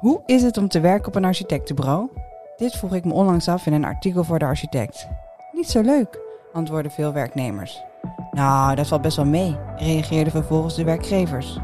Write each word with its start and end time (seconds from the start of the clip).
Hoe 0.00 0.22
is 0.26 0.42
het 0.42 0.56
om 0.56 0.68
te 0.68 0.80
werken 0.80 1.08
op 1.08 1.14
een 1.14 1.24
architectenbureau? 1.24 2.08
Dit 2.56 2.76
vroeg 2.76 2.94
ik 2.94 3.04
me 3.04 3.12
onlangs 3.12 3.48
af 3.48 3.66
in 3.66 3.72
een 3.72 3.84
artikel 3.84 4.24
voor 4.24 4.38
de 4.38 4.44
architect. 4.44 5.08
Niet 5.52 5.70
zo 5.70 5.80
leuk, 5.80 6.20
antwoordden 6.52 6.92
veel 6.92 7.12
werknemers. 7.12 7.82
Nou, 8.30 8.74
dat 8.74 8.86
valt 8.86 9.02
best 9.02 9.16
wel 9.16 9.26
mee, 9.26 9.56
reageerden 9.76 10.32
vervolgens 10.32 10.74
de 10.74 10.84
werkgevers. 10.84 11.58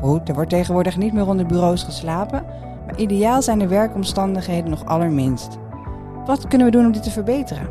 Goed, 0.00 0.28
er 0.28 0.34
wordt 0.34 0.50
tegenwoordig 0.50 0.96
niet 0.96 1.12
meer 1.12 1.26
onder 1.26 1.46
bureaus 1.46 1.82
geslapen, 1.82 2.44
maar 2.86 2.98
ideaal 2.98 3.42
zijn 3.42 3.58
de 3.58 3.68
werkomstandigheden 3.68 4.70
nog 4.70 4.84
allerminst. 4.84 5.58
Wat 6.24 6.48
kunnen 6.48 6.66
we 6.66 6.72
doen 6.72 6.86
om 6.86 6.92
dit 6.92 7.02
te 7.02 7.10
verbeteren? 7.10 7.68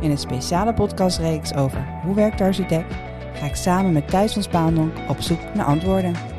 In 0.00 0.10
een 0.10 0.18
speciale 0.18 0.74
podcastreeks 0.74 1.54
over 1.54 2.00
hoe 2.04 2.14
werkt 2.14 2.38
de 2.38 2.44
architect 2.44 2.94
ga 3.34 3.46
ik 3.46 3.56
samen 3.56 3.92
met 3.92 4.08
Thijs 4.08 4.32
van 4.32 4.42
Spaandonk 4.42 4.92
op 5.08 5.20
zoek 5.20 5.54
naar 5.54 5.66
antwoorden. 5.66 6.37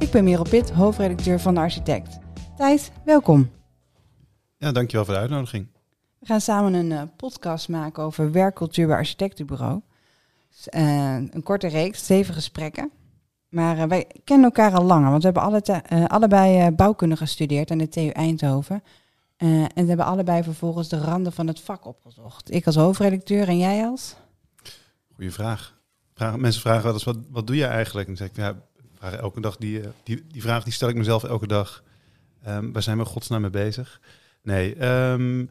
Ik 0.00 0.10
ben 0.10 0.24
Merel 0.24 0.48
Pitt, 0.48 0.70
hoofdredacteur 0.70 1.40
van 1.40 1.54
de 1.54 1.60
Architect. 1.60 2.18
Thijs, 2.56 2.90
welkom. 3.04 3.50
Ja, 4.56 4.72
dankjewel 4.72 5.04
voor 5.04 5.14
de 5.14 5.20
uitnodiging. 5.20 5.66
We 6.18 6.26
gaan 6.26 6.40
samen 6.40 6.74
een 6.74 6.90
uh, 6.90 7.02
podcast 7.16 7.68
maken 7.68 8.02
over 8.02 8.32
werkcultuur 8.32 8.86
bij 8.86 8.96
architectenbureau. 8.96 9.80
Uh, 10.74 11.14
een 11.14 11.42
korte 11.42 11.66
reeks, 11.66 12.06
zeven 12.06 12.34
gesprekken. 12.34 12.90
Maar 13.48 13.76
uh, 13.76 13.84
wij 13.84 14.06
kennen 14.24 14.44
elkaar 14.44 14.72
al 14.72 14.84
langer, 14.84 15.10
want 15.10 15.22
we 15.22 15.30
hebben 15.32 15.42
alle 15.42 16.08
allebei 16.08 16.70
bouwkunde 16.70 17.16
gestudeerd 17.16 17.70
aan 17.70 17.78
de 17.78 17.88
TU 17.88 18.08
Eindhoven. 18.08 18.82
en 19.36 19.70
we 19.74 19.86
hebben 19.86 20.06
allebei 20.06 20.42
vervolgens 20.42 20.88
de 20.88 20.98
randen 20.98 21.32
van 21.32 21.46
het 21.46 21.60
vak 21.60 21.86
opgezocht. 21.86 22.54
Ik 22.54 22.66
als 22.66 22.76
hoofdredacteur 22.76 23.48
en 23.48 23.58
jij 23.58 23.84
als? 23.86 24.16
Goeie 25.14 25.32
vraag. 25.32 25.80
vraag 26.14 26.36
mensen 26.36 26.60
vragen 26.62 26.82
wel 26.82 26.92
eens, 26.92 27.04
wat, 27.04 27.18
wat 27.30 27.46
doe 27.46 27.56
je 27.56 27.66
eigenlijk? 27.66 28.08
En 28.08 28.14
dan 28.14 28.26
zeg 28.26 28.36
ik, 28.36 28.42
ja, 28.42 28.68
elke 29.00 29.40
dag 29.40 29.56
die, 29.56 29.82
die, 30.02 30.24
die 30.26 30.42
vraag 30.42 30.64
die 30.64 30.72
stel 30.72 30.88
ik 30.88 30.94
mezelf 30.94 31.24
elke 31.24 31.46
dag. 31.46 31.82
Um, 32.48 32.72
waar 32.72 32.82
zijn 32.82 32.98
we 32.98 33.04
godsnaam 33.04 33.40
mee 33.40 33.50
bezig? 33.50 34.00
Nee, 34.42 34.86
um, 34.86 35.50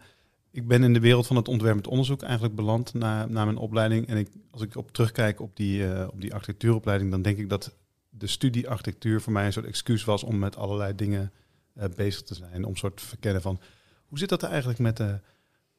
ik 0.52 0.68
ben 0.68 0.84
in 0.84 0.94
de 0.94 1.00
wereld 1.00 1.28
van 1.28 1.36
het 1.36 1.48
ontwerpend 1.48 1.88
onderzoek 1.88 2.22
eigenlijk 2.22 2.56
beland 2.56 2.94
na, 2.94 3.26
na 3.26 3.46
mijn 3.46 3.58
opleiding. 3.58 4.08
En 4.08 4.18
ik, 4.18 4.30
als 4.52 4.62
ik 4.62 4.76
op 4.76 4.92
terugkijk 4.92 5.42
op 5.42 5.56
die, 5.56 5.82
uh, 5.82 6.08
op 6.12 6.22
die 6.22 6.34
architectuuropleiding, 6.34 7.12
dan 7.12 7.22
denk 7.22 7.38
ik 7.38 7.50
dat 7.50 7.76
de 8.10 8.28
studie 8.28 8.70
architectuur 8.70 9.22
voor 9.22 9.34
mij 9.34 9.46
een 9.46 9.54
soort 9.54 9.66
excuus 9.66 10.04
was 10.04 10.24
om 10.24 10.40
met 10.40 10.56
allerlei 10.56 10.96
dingen 10.96 11.32
uh, 11.78 11.84
bezig 11.96 12.22
te 12.22 12.36
zijn. 12.36 12.66
Om 12.66 12.76
soort 12.76 12.98
te 12.98 13.06
verkennen 13.06 13.42
van 13.42 13.60
hoe 14.06 14.18
zit 14.18 14.30
dat 14.30 14.44
eigenlijk 14.44 14.80
met, 14.80 15.02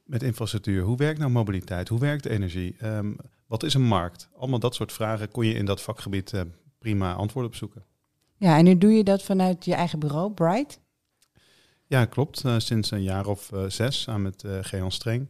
met 0.04 0.22
infrastructuur? 0.22 0.82
Hoe 0.82 0.96
werkt 0.96 1.18
nou 1.18 1.30
mobiliteit? 1.30 1.88
Hoe 1.88 2.00
werkt 2.00 2.26
energie? 2.26 2.76
Um, 2.84 3.16
wat 3.46 3.62
is 3.62 3.74
een 3.74 3.82
markt? 3.82 4.28
Allemaal 4.36 4.58
dat 4.58 4.74
soort 4.74 4.92
vragen 4.92 5.30
kon 5.30 5.46
je 5.46 5.54
in 5.54 5.64
dat 5.64 5.82
vakgebied 5.82 6.32
prima 6.80 7.12
antwoord 7.12 7.46
op 7.46 7.54
zoeken. 7.54 7.84
Ja, 8.36 8.58
en 8.58 8.64
nu 8.64 8.78
doe 8.78 8.90
je 8.90 9.04
dat 9.04 9.22
vanuit 9.22 9.64
je 9.64 9.74
eigen 9.74 9.98
bureau, 9.98 10.32
Bright? 10.32 10.80
Ja, 11.86 12.04
klopt. 12.04 12.44
Uh, 12.44 12.58
sinds 12.58 12.90
een 12.90 13.02
jaar 13.02 13.26
of 13.26 13.50
uh, 13.52 13.64
zes 13.68 14.00
samen 14.00 14.22
met 14.22 14.42
uh, 14.42 14.58
Geon 14.60 14.90
Streng. 14.90 15.28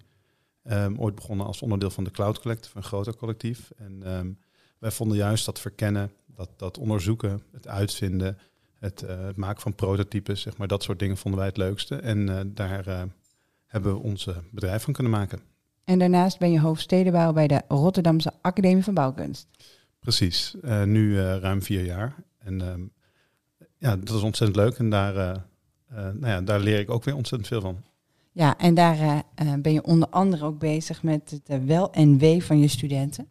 Um, 0.62 0.98
ooit 0.98 1.14
begonnen 1.14 1.46
als 1.46 1.62
onderdeel 1.62 1.90
van 1.90 2.04
de 2.04 2.10
Cloud 2.10 2.40
Collective, 2.40 2.76
een 2.76 2.82
groter 2.82 3.16
collectief. 3.16 3.70
En 3.76 4.12
um, 4.12 4.38
wij 4.78 4.90
vonden 4.90 5.16
juist 5.16 5.44
dat 5.44 5.60
verkennen, 5.60 6.10
dat, 6.26 6.50
dat 6.56 6.78
onderzoeken, 6.78 7.42
het 7.52 7.68
uitvinden, 7.68 8.38
het, 8.78 9.00
het, 9.00 9.36
maken 9.36 9.60
van 9.60 9.74
prototypes, 9.74 10.40
zeg 10.40 10.56
maar, 10.56 10.68
dat 10.68 10.82
soort 10.82 10.98
dingen 10.98 11.16
vonden 11.16 11.40
wij 11.40 11.48
het 11.48 11.56
leukste. 11.56 11.96
En 11.96 12.50
daar 12.54 13.08
hebben 13.66 13.92
we 13.92 13.98
ons 13.98 14.28
bedrijf 14.50 14.82
van 14.82 14.92
kunnen 14.92 15.12
maken. 15.12 15.40
En 15.84 15.98
daarnaast 15.98 16.38
ben 16.38 16.52
je 16.52 16.60
hoofdstedenbouw 16.60 17.32
bij 17.32 17.46
de 17.46 17.62
Rotterdamse 17.68 18.32
Academie 18.40 18.84
van 18.84 18.94
Bouwkunst. 18.94 19.48
Precies, 20.00 20.54
nu 20.84 21.20
ruim 21.20 21.62
vier 21.62 21.84
jaar. 21.84 22.14
En 22.38 22.60
um, 22.60 22.92
ja, 23.76 23.96
dat 23.96 24.16
is 24.16 24.22
ontzettend 24.22 24.56
leuk. 24.56 24.78
En 24.78 24.90
daar 24.90 25.14
uh, 25.16 25.96
nou 25.96 26.26
ja, 26.26 26.40
daar 26.40 26.60
leer 26.60 26.78
ik 26.78 26.90
ook 26.90 27.04
weer 27.04 27.14
ontzettend 27.14 27.48
veel 27.48 27.60
van. 27.60 27.82
Ja, 28.32 28.58
en 28.58 28.74
daar 28.74 29.24
ben 29.58 29.72
je 29.72 29.82
onder 29.82 30.08
andere 30.08 30.44
ook 30.44 30.58
bezig 30.58 31.02
met 31.02 31.30
het 31.30 31.64
wel 31.64 31.92
en 31.92 32.18
wee 32.18 32.44
van 32.44 32.60
je 32.60 32.68
studenten. 32.68 33.28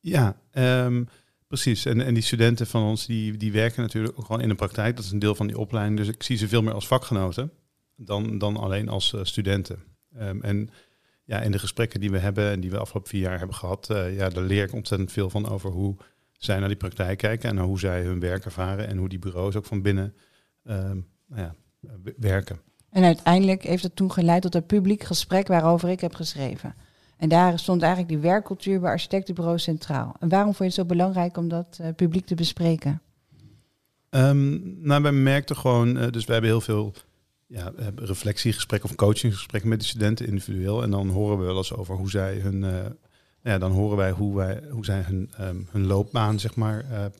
Ja, 0.00 0.36
um, 0.52 1.08
precies. 1.46 1.84
En, 1.84 2.00
en 2.00 2.14
die 2.14 2.22
studenten 2.22 2.66
van 2.66 2.82
ons, 2.82 3.06
die, 3.06 3.36
die 3.36 3.52
werken 3.52 3.82
natuurlijk 3.82 4.18
ook 4.18 4.24
gewoon 4.24 4.40
in 4.40 4.48
de 4.48 4.54
praktijk. 4.54 4.96
Dat 4.96 5.04
is 5.04 5.10
een 5.10 5.18
deel 5.18 5.34
van 5.34 5.46
die 5.46 5.58
opleiding. 5.58 5.98
Dus 5.98 6.08
ik 6.08 6.22
zie 6.22 6.36
ze 6.36 6.48
veel 6.48 6.62
meer 6.62 6.74
als 6.74 6.86
vakgenoten 6.86 7.52
dan, 7.96 8.38
dan 8.38 8.56
alleen 8.56 8.88
als 8.88 9.14
studenten. 9.22 9.82
Um, 10.20 10.42
en 10.42 10.70
ja, 11.30 11.40
in 11.40 11.50
de 11.50 11.58
gesprekken 11.58 12.00
die 12.00 12.10
we 12.10 12.18
hebben 12.18 12.50
en 12.50 12.60
die 12.60 12.70
we 12.70 12.78
afgelopen 12.78 13.10
vier 13.10 13.20
jaar 13.20 13.38
hebben 13.38 13.56
gehad, 13.56 13.86
ja, 13.88 14.28
daar 14.28 14.42
leer 14.42 14.64
ik 14.64 14.72
ontzettend 14.72 15.12
veel 15.12 15.30
van 15.30 15.48
over 15.48 15.70
hoe 15.70 15.96
zij 16.32 16.58
naar 16.58 16.68
die 16.68 16.76
praktijk 16.76 17.18
kijken 17.18 17.50
en 17.50 17.58
hoe 17.58 17.78
zij 17.78 18.02
hun 18.02 18.20
werk 18.20 18.44
ervaren 18.44 18.88
en 18.88 18.96
hoe 18.96 19.08
die 19.08 19.18
bureaus 19.18 19.56
ook 19.56 19.64
van 19.64 19.82
binnen 19.82 20.14
uh, 20.64 20.74
nou 20.74 21.00
ja, 21.40 21.54
werken. 22.16 22.60
En 22.90 23.04
uiteindelijk 23.04 23.62
heeft 23.62 23.82
het 23.82 23.96
toen 23.96 24.12
geleid 24.12 24.42
tot 24.42 24.54
een 24.54 24.66
publiek 24.66 25.02
gesprek 25.02 25.46
waarover 25.46 25.88
ik 25.88 26.00
heb 26.00 26.14
geschreven. 26.14 26.74
En 27.16 27.28
daar 27.28 27.58
stond 27.58 27.82
eigenlijk 27.82 28.12
die 28.12 28.30
werkcultuur 28.30 28.80
bij 28.80 28.90
architectenbureau 28.90 29.58
centraal. 29.58 30.14
En 30.18 30.28
waarom 30.28 30.54
vond 30.54 30.58
je 30.58 30.64
het 30.80 30.88
zo 30.88 30.94
belangrijk 30.96 31.36
om 31.36 31.48
dat 31.48 31.78
uh, 31.80 31.88
publiek 31.96 32.26
te 32.26 32.34
bespreken? 32.34 33.02
Um, 34.10 34.76
nou, 34.80 35.02
wij 35.02 35.12
merkten 35.12 35.56
gewoon, 35.56 35.96
uh, 35.96 36.10
dus 36.10 36.24
we 36.24 36.32
hebben 36.32 36.50
heel 36.50 36.60
veel 36.60 36.94
ja, 37.50 37.72
reflectiegesprekken 37.96 38.90
of 38.90 38.96
coachinggesprekken 38.96 39.70
met 39.70 39.80
de 39.80 39.86
studenten 39.86 40.26
individueel. 40.26 40.82
En 40.82 40.90
dan 40.90 41.08
horen 41.08 41.38
we 41.38 41.44
wel 41.44 41.56
eens 41.56 41.74
over 41.74 41.96
hoe 41.96 42.10
zij 42.10 42.38
hun, 42.38 42.62
uh, 42.62 42.86
ja, 43.42 43.58
dan 43.58 43.72
horen 43.72 43.96
wij 43.96 44.10
hoe, 44.10 44.36
wij, 44.36 44.62
hoe 44.70 44.84
zij 44.84 45.00
hun, 45.00 45.30
um, 45.40 45.68
hun 45.70 45.86
loopbaan, 45.86 46.40
zeg 46.40 46.54
maar, 46.54 47.10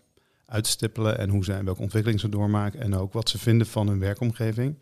uitstippelen 0.47 1.19
en 1.19 1.29
hoe 1.29 1.45
zij, 1.45 1.65
welke 1.65 1.83
ontwikkeling 1.83 2.21
ze 2.21 2.29
doormaken 2.29 2.81
en 2.81 2.95
ook 2.95 3.13
wat 3.13 3.29
ze 3.29 3.39
vinden 3.39 3.67
van 3.67 3.89
hun 3.89 3.99
werkomgeving. 3.99 4.79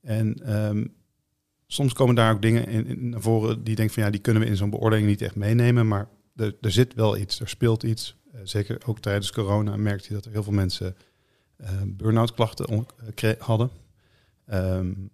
En 0.00 0.54
um, 0.56 0.94
soms 1.66 1.92
komen 1.92 2.14
daar 2.14 2.32
ook 2.32 2.42
dingen 2.42 2.66
in, 2.66 3.08
naar 3.08 3.20
voren 3.20 3.64
die 3.64 3.74
denken 3.74 3.94
van 3.94 4.02
ja, 4.02 4.10
die 4.10 4.20
kunnen 4.20 4.42
we 4.42 4.48
in 4.48 4.56
zo'n 4.56 4.70
beoordeling 4.70 5.08
niet 5.08 5.22
echt 5.22 5.34
meenemen, 5.34 5.88
maar 5.88 6.08
er, 6.36 6.54
zit 6.60 6.94
wel 6.94 7.16
iets, 7.16 7.40
er 7.40 7.48
speelt 7.48 7.82
iets. 7.82 8.16
Uh, 8.34 8.40
zeker 8.44 8.78
ook 8.86 9.00
tijdens 9.00 9.32
corona 9.32 9.76
merkte 9.76 10.08
je 10.08 10.14
dat 10.14 10.24
er 10.24 10.32
heel 10.32 10.42
veel 10.42 10.52
mensen 10.52 10.96
burn-out 11.86 12.34
klachten 12.34 12.86
hadden. 13.38 13.70
Um, 14.52 15.10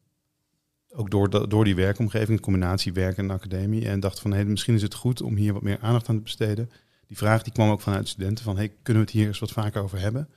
ook 0.94 1.10
door, 1.10 1.48
door 1.48 1.64
die 1.64 1.74
werkomgeving, 1.74 2.36
de 2.36 2.44
combinatie 2.44 2.92
werk 2.92 3.16
en 3.16 3.30
academie. 3.30 3.88
En 3.88 4.00
dacht 4.00 4.20
van 4.20 4.50
misschien 4.50 4.74
is 4.74 4.82
het 4.82 4.94
goed 4.94 5.22
om 5.22 5.36
hier 5.36 5.52
wat 5.52 5.62
meer 5.62 5.78
aandacht 5.80 6.08
aan 6.08 6.16
te 6.16 6.22
besteden 6.22 6.70
die 7.12 7.20
vraag 7.20 7.42
die 7.42 7.52
kwam 7.52 7.70
ook 7.70 7.80
vanuit 7.80 8.08
studenten 8.08 8.44
van, 8.44 8.56
hey, 8.56 8.68
kunnen 8.82 9.02
we 9.02 9.08
het 9.08 9.18
hier 9.18 9.26
eens 9.26 9.38
wat 9.38 9.50
vaker 9.50 9.82
over 9.82 10.00
hebben? 10.00 10.28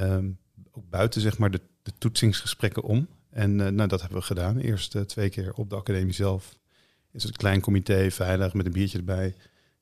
Um, 0.00 0.38
ook 0.70 0.90
buiten 0.90 1.20
zeg 1.20 1.38
maar 1.38 1.50
de, 1.50 1.60
de 1.82 1.92
toetsingsgesprekken 1.98 2.82
om. 2.82 3.08
En 3.30 3.50
uh, 3.58 3.68
nou, 3.68 3.88
dat 3.88 4.00
hebben 4.00 4.18
we 4.18 4.24
gedaan. 4.24 4.58
Eerst 4.58 4.94
uh, 4.94 5.02
twee 5.02 5.28
keer 5.28 5.52
op 5.54 5.70
de 5.70 5.76
academie 5.76 6.12
zelf. 6.12 6.58
Is 7.12 7.22
het 7.22 7.36
klein 7.36 7.60
comité, 7.60 8.10
veilig, 8.10 8.54
met 8.54 8.66
een 8.66 8.72
biertje 8.72 8.98
erbij. 8.98 9.34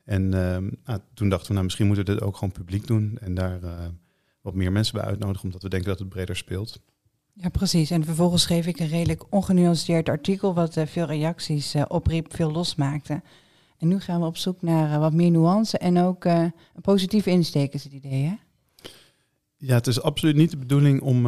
En 0.04 0.22
um, 0.34 0.76
nou, 0.84 1.00
toen 1.14 1.28
dachten 1.28 1.46
we, 1.46 1.52
nou, 1.52 1.64
misschien 1.64 1.86
moeten 1.86 2.04
we 2.04 2.12
dit 2.12 2.22
ook 2.22 2.34
gewoon 2.34 2.52
publiek 2.52 2.86
doen. 2.86 3.18
En 3.20 3.34
daar 3.34 3.62
uh, 3.62 3.86
wat 4.40 4.54
meer 4.54 4.72
mensen 4.72 4.94
bij 4.94 5.04
uitnodigen, 5.04 5.44
omdat 5.44 5.62
we 5.62 5.68
denken 5.68 5.88
dat 5.88 5.98
het 5.98 6.08
breder 6.08 6.36
speelt. 6.36 6.80
Ja, 7.34 7.48
precies. 7.48 7.90
En 7.90 8.04
vervolgens 8.04 8.42
schreef 8.42 8.66
ik 8.66 8.80
een 8.80 8.88
redelijk 8.88 9.24
ongenuanceerd 9.30 10.08
artikel, 10.08 10.54
wat 10.54 10.76
veel 10.84 11.06
reacties 11.06 11.74
opriep, 11.88 12.34
veel 12.34 12.52
losmaakte. 12.52 13.22
En 13.78 13.88
nu 13.88 14.00
gaan 14.00 14.20
we 14.20 14.26
op 14.26 14.36
zoek 14.36 14.62
naar 14.62 14.90
uh, 14.90 14.98
wat 14.98 15.12
meer 15.12 15.30
nuance 15.30 15.78
en 15.78 15.98
ook 15.98 16.24
een 16.24 16.52
positieve 16.82 17.30
insteek 17.30 17.72
is 17.72 17.84
het 17.84 17.92
idee? 17.92 18.38
Ja, 19.56 19.74
het 19.74 19.86
is 19.86 20.02
absoluut 20.02 20.36
niet 20.36 20.50
de 20.50 20.56
bedoeling 20.56 21.00
om, 21.00 21.26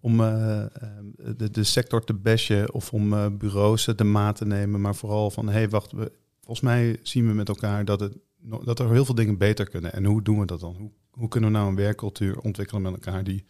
om 0.00 0.16
de, 0.16 1.50
de, 1.50 1.64
sector 1.64 2.04
te 2.04 2.14
bashen 2.14 2.74
of 2.74 2.92
om 2.92 3.38
bureaus 3.38 3.84
de 3.96 4.04
maat 4.04 4.36
te 4.36 4.46
nemen, 4.46 4.80
maar 4.80 4.94
vooral 4.94 5.30
van, 5.30 5.46
hé, 5.46 5.52
hey, 5.52 5.68
wacht, 5.68 5.92
we, 5.92 6.12
volgens 6.44 6.60
mij 6.60 6.98
zien 7.02 7.26
we 7.26 7.32
met 7.32 7.48
elkaar 7.48 7.84
dat, 7.84 8.00
het, 8.00 8.16
dat 8.64 8.78
er 8.78 8.90
heel 8.90 9.04
veel 9.04 9.14
dingen 9.14 9.38
beter 9.38 9.68
kunnen. 9.68 9.92
En 9.92 10.04
hoe 10.04 10.22
doen 10.22 10.38
we 10.38 10.46
dat 10.46 10.60
dan? 10.60 10.76
Hoe, 10.76 10.90
hoe 11.10 11.28
kunnen 11.28 11.50
we 11.50 11.56
nou 11.56 11.68
een 11.68 11.76
werkcultuur 11.76 12.38
ontwikkelen 12.38 12.82
met 12.82 12.92
elkaar 12.92 13.24
die 13.24 13.44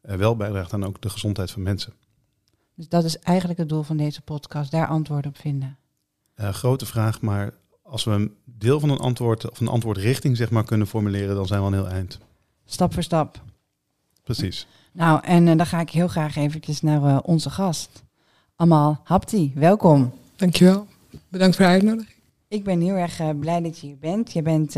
wel 0.00 0.36
bijdraagt 0.36 0.72
aan 0.72 0.84
ook 0.84 1.00
de 1.00 1.10
gezondheid 1.10 1.50
van 1.50 1.62
mensen? 1.62 1.92
Dus 2.74 2.88
dat 2.88 3.04
is 3.04 3.18
eigenlijk 3.18 3.58
het 3.58 3.68
doel 3.68 3.82
van 3.82 3.96
deze 3.96 4.22
podcast, 4.22 4.70
daar 4.70 4.86
antwoorden 4.86 5.30
op 5.30 5.38
vinden. 5.38 5.78
grote 6.34 6.86
vraag, 6.86 7.20
maar 7.20 7.54
als 7.82 8.04
we 8.04 8.10
een 8.10 8.36
deel 8.44 8.80
van 8.80 8.90
een 8.90 8.98
antwoord 8.98 9.50
of 9.50 9.60
een 9.60 9.68
antwoordrichting 9.68 10.36
zeg 10.36 10.50
maar 10.50 10.64
kunnen 10.64 10.86
formuleren, 10.86 11.34
dan 11.34 11.46
zijn 11.46 11.60
we 11.60 11.66
al 11.66 11.72
een 11.72 11.78
heel 11.78 11.88
eind. 11.88 12.18
Stap 12.64 12.92
voor 12.92 13.02
stap. 13.02 13.42
Precies. 14.22 14.66
Nou, 14.92 15.20
en 15.24 15.46
uh, 15.46 15.56
dan 15.56 15.66
ga 15.66 15.80
ik 15.80 15.90
heel 15.90 16.08
graag 16.08 16.36
eventjes 16.36 16.80
naar 16.80 17.02
uh, 17.02 17.18
onze 17.22 17.50
gast. 17.50 18.02
Amal 18.56 19.00
Hapti, 19.04 19.52
welkom. 19.54 20.12
Dankjewel. 20.36 20.86
Bedankt 21.28 21.56
voor 21.56 21.64
de 21.64 21.70
uitnodiging. 21.70 22.16
Ik 22.48 22.64
ben 22.64 22.80
heel 22.80 22.94
erg 22.94 23.20
uh, 23.20 23.30
blij 23.40 23.60
dat 23.60 23.78
je 23.78 23.86
hier 23.86 23.98
bent. 23.98 24.32
Je, 24.32 24.42
bent, 24.42 24.76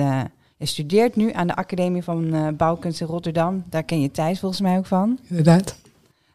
je 0.61 0.67
studeert 0.67 1.17
nu 1.17 1.33
aan 1.33 1.47
de 1.47 1.57
Academie 1.57 2.03
van 2.03 2.57
Bouwkunst 2.57 3.01
in 3.01 3.07
Rotterdam. 3.07 3.65
Daar 3.69 3.83
ken 3.83 4.01
je 4.01 4.11
Thijs 4.11 4.41
volgens 4.41 4.61
mij 4.61 4.79
ook 4.79 4.87
van. 4.87 5.19
Inderdaad. 5.29 5.77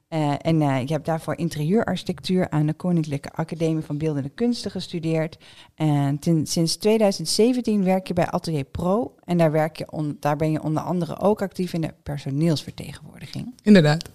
Eh, 0.07 0.33
en 0.41 0.61
eh, 0.61 0.81
je 0.85 0.93
hebt 0.93 1.05
daarvoor 1.05 1.37
interieurarchitectuur 1.37 2.49
aan 2.49 2.65
de 2.65 2.73
Koninklijke 2.73 3.31
Academie 3.31 3.83
van 3.83 3.97
Beeldende 3.97 4.29
Kunsten 4.29 4.71
gestudeerd. 4.71 5.37
En 5.75 6.17
sinds 6.43 6.75
2017 6.75 7.83
werk 7.83 8.07
je 8.07 8.13
bij 8.13 8.27
Atelier 8.27 8.63
Pro. 8.63 9.15
En 9.23 9.37
daar, 9.37 9.51
werk 9.51 9.77
je 9.77 9.91
on- 9.91 10.17
daar 10.19 10.35
ben 10.35 10.51
je 10.51 10.63
onder 10.63 10.83
andere 10.83 11.19
ook 11.19 11.41
actief 11.41 11.73
in 11.73 11.81
de 11.81 11.93
personeelsvertegenwoordiging. 12.03 13.53
Inderdaad. 13.63 14.09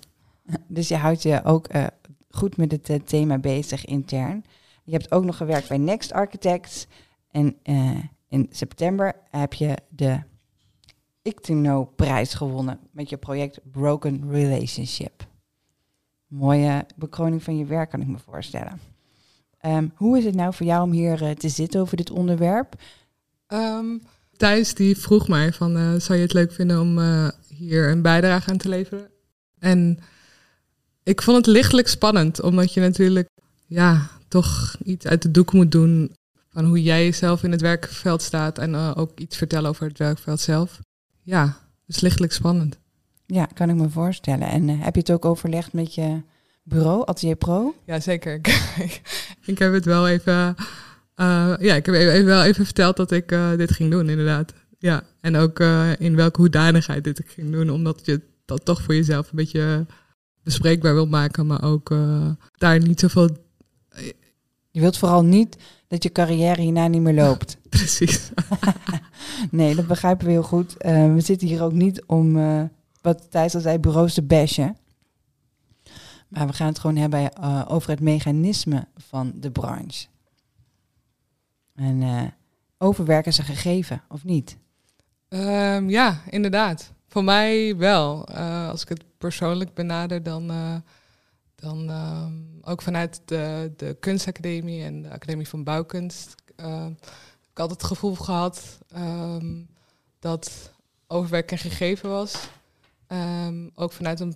Dus 0.69 0.89
je 0.89 0.97
houdt 0.97 1.23
je 1.23 1.45
ook 1.45 1.67
eh, 1.67 1.87
goed 2.31 2.57
met 2.57 2.73
het 2.73 2.89
eh, 2.89 2.97
thema 3.05 3.39
bezig 3.39 3.85
intern. 3.85 4.45
Je 4.85 4.93
hebt 4.93 5.13
ook 5.13 5.25
nog 5.25 5.37
gewerkt 5.37 5.69
bij 5.69 5.79
Next 5.79 6.13
Architects. 6.13 6.87
En 7.31 7.57
eh, 7.63 7.91
in 8.31 8.47
september 8.51 9.15
heb 9.31 9.53
je 9.53 9.77
de 9.89 10.21
ICTINO-prijs 11.23 12.35
gewonnen 12.35 12.79
met 12.91 13.09
je 13.09 13.17
project 13.17 13.61
Broken 13.71 14.31
Relationship. 14.31 15.27
Mooie 16.27 16.87
bekroning 16.97 17.43
van 17.43 17.57
je 17.57 17.65
werk, 17.65 17.91
kan 17.91 18.01
ik 18.01 18.07
me 18.07 18.19
voorstellen. 18.19 18.81
Ehm, 19.59 19.89
hoe 19.95 20.19
is 20.19 20.25
het 20.25 20.35
nou 20.35 20.55
voor 20.55 20.67
jou 20.67 20.83
om 20.83 20.93
hier 20.93 21.23
eh, 21.23 21.31
te 21.31 21.49
zitten 21.49 21.81
over 21.81 21.97
dit 21.97 22.11
onderwerp? 22.11 22.75
Ehm, 23.47 23.99
Thijs 24.37 24.75
die 24.75 24.97
vroeg 24.97 25.29
mij 25.29 25.53
van, 25.53 25.77
eh, 25.77 25.95
zou 25.95 26.19
je 26.19 26.25
het 26.25 26.33
leuk 26.33 26.53
vinden 26.53 26.81
om 26.81 26.99
eh, 26.99 27.29
hier 27.49 27.91
een 27.91 28.03
bijdrage 28.03 28.51
aan 28.51 28.57
te 28.57 28.69
leveren? 28.69 29.11
En 29.59 29.99
ik 31.03 31.23
vond 31.23 31.37
het 31.37 31.47
lichtelijk 31.47 31.89
spannend, 31.89 32.41
omdat 32.43 32.75
je 32.75 32.81
natuurlijk 32.81 33.29
ja, 33.67 34.11
toch 34.29 34.77
iets 34.85 35.07
uit 35.07 35.23
de 35.23 35.31
doek 35.31 35.53
moet 35.53 35.73
doen 35.73 36.15
van 36.51 36.65
hoe 36.65 36.83
jij 36.83 37.05
jezelf 37.05 37.43
in 37.43 37.51
het 37.51 37.61
werkveld 37.61 38.23
staat 38.23 38.59
en 38.59 38.75
eh, 38.75 38.93
ook 38.95 39.21
iets 39.21 39.37
vertellen 39.37 39.71
over 39.71 39.87
het 39.87 39.99
werkveld 39.99 40.41
zelf. 40.41 40.81
Ja, 41.23 41.57
dus 41.87 42.01
lichtelijk 42.01 42.33
spannend. 42.33 42.79
Ja, 43.27 43.45
kan 43.55 43.71
ik 43.71 43.77
me 43.77 43.89
voorstellen. 43.89 44.49
En 44.49 44.69
eh, 44.69 44.83
heb 44.83 44.95
je 44.95 45.01
het 45.01 45.11
ook 45.11 45.25
overlegd 45.25 45.73
met 45.73 45.95
je 45.95 46.23
bureau, 46.63 47.03
Atelier 47.07 47.37
Pro? 47.37 47.75
Ja, 47.85 48.01
zeker. 48.01 48.41
Ik, 49.45 49.59
heb 49.59 49.73
het 49.73 49.85
wel 49.85 50.09
even. 50.09 50.55
eh, 51.15 51.55
ja, 51.59 51.75
ik 51.75 51.87
heb 51.87 51.95
even, 51.95 52.25
wel 52.25 52.43
even 52.43 52.65
verteld 52.65 52.97
dat 52.97 53.11
ik 53.11 53.29
dit 53.57 53.71
ging 53.71 53.91
doen, 53.91 54.09
inderdaad. 54.09 54.53
Ja, 54.79 55.03
en 55.21 55.37
ook 55.37 55.61
in 55.99 56.17
welke 56.17 56.41
hoedanigheid 56.41 57.05
dit 57.05 57.19
ik 57.19 57.29
ging 57.31 57.53
doen, 57.53 57.71
omdat 57.71 58.01
je 58.05 58.21
dat 58.45 58.65
toch 58.65 58.83
voor 58.83 58.95
jezelf 58.95 59.31
een 59.31 59.37
beetje 59.37 59.87
bespreekbaar 60.43 60.95
wil 60.95 61.07
maken, 61.07 61.47
maar 61.47 61.65
ook 61.65 61.95
daar 62.57 62.79
niet 62.79 63.01
zoveel. 63.01 63.29
Je 64.71 64.81
wilt 64.81 64.99
vooral 64.99 65.25
niet 65.25 65.57
dat 65.91 66.03
je 66.03 66.13
carrière 66.13 66.61
hierna 66.61 66.87
niet 66.87 67.01
meer 67.01 67.15
loopt. 67.15 67.59
Precies. 67.69 68.31
Nee, 69.51 69.75
dat 69.75 69.87
begrijpen 69.87 70.27
we 70.27 70.33
heel 70.33 70.43
goed. 70.43 70.77
Eh, 70.77 71.13
we 71.15 71.21
zitten 71.21 71.49
hier 71.49 71.63
ook 71.63 71.73
niet 71.73 72.05
om, 72.05 72.39
eh, 72.39 72.63
wat 73.01 73.31
Thijs 73.31 73.55
al 73.55 73.61
zei, 73.61 73.79
bureaus 73.79 74.15
te 74.15 74.23
bashen. 74.23 74.77
Maar 76.29 76.47
we 76.47 76.53
gaan 76.53 76.67
het 76.67 76.79
gewoon 76.79 76.97
hebben 76.97 77.33
eh, 77.33 77.65
over 77.69 77.91
het 77.91 78.01
mechanisme 78.01 78.87
van 78.97 79.33
de 79.35 79.51
branche. 79.51 80.07
En 81.75 82.33
overwerken 82.79 83.33
ze 83.33 83.43
gegeven, 83.43 84.03
of 84.09 84.25
niet? 84.25 84.57
Ehm, 85.29 85.89
ja, 85.89 86.21
inderdaad. 86.29 86.93
Voor 87.09 87.25
mij 87.25 87.77
wel. 87.77 88.29
Als 88.69 88.83
ik 88.83 88.89
het 88.89 89.05
persoonlijk 89.19 89.75
benader, 89.75 90.23
dan, 90.23 90.51
dan 91.61 91.91
ehm, 91.91 92.33
ook 92.63 92.83
vanuit 92.83 93.21
de, 93.25 93.73
de 93.77 93.97
kunstacademie 94.01 94.83
en 94.85 95.03
de 95.03 95.11
academie 95.11 95.49
van 95.49 95.65
bouwkunst. 95.65 96.35
eh, 96.57 96.85
heb 96.85 97.51
ik 97.51 97.59
altijd 97.59 97.81
het 97.81 97.91
gevoel 97.91 98.15
gehad 98.15 98.79
ehm, 98.89 99.63
dat 100.19 100.73
overwerken 101.07 101.59
gegeven 101.59 102.11
was. 102.11 102.49
Ehm, 103.07 103.69
ook 103.75 103.93
vanuit 103.93 104.21
een 104.21 104.35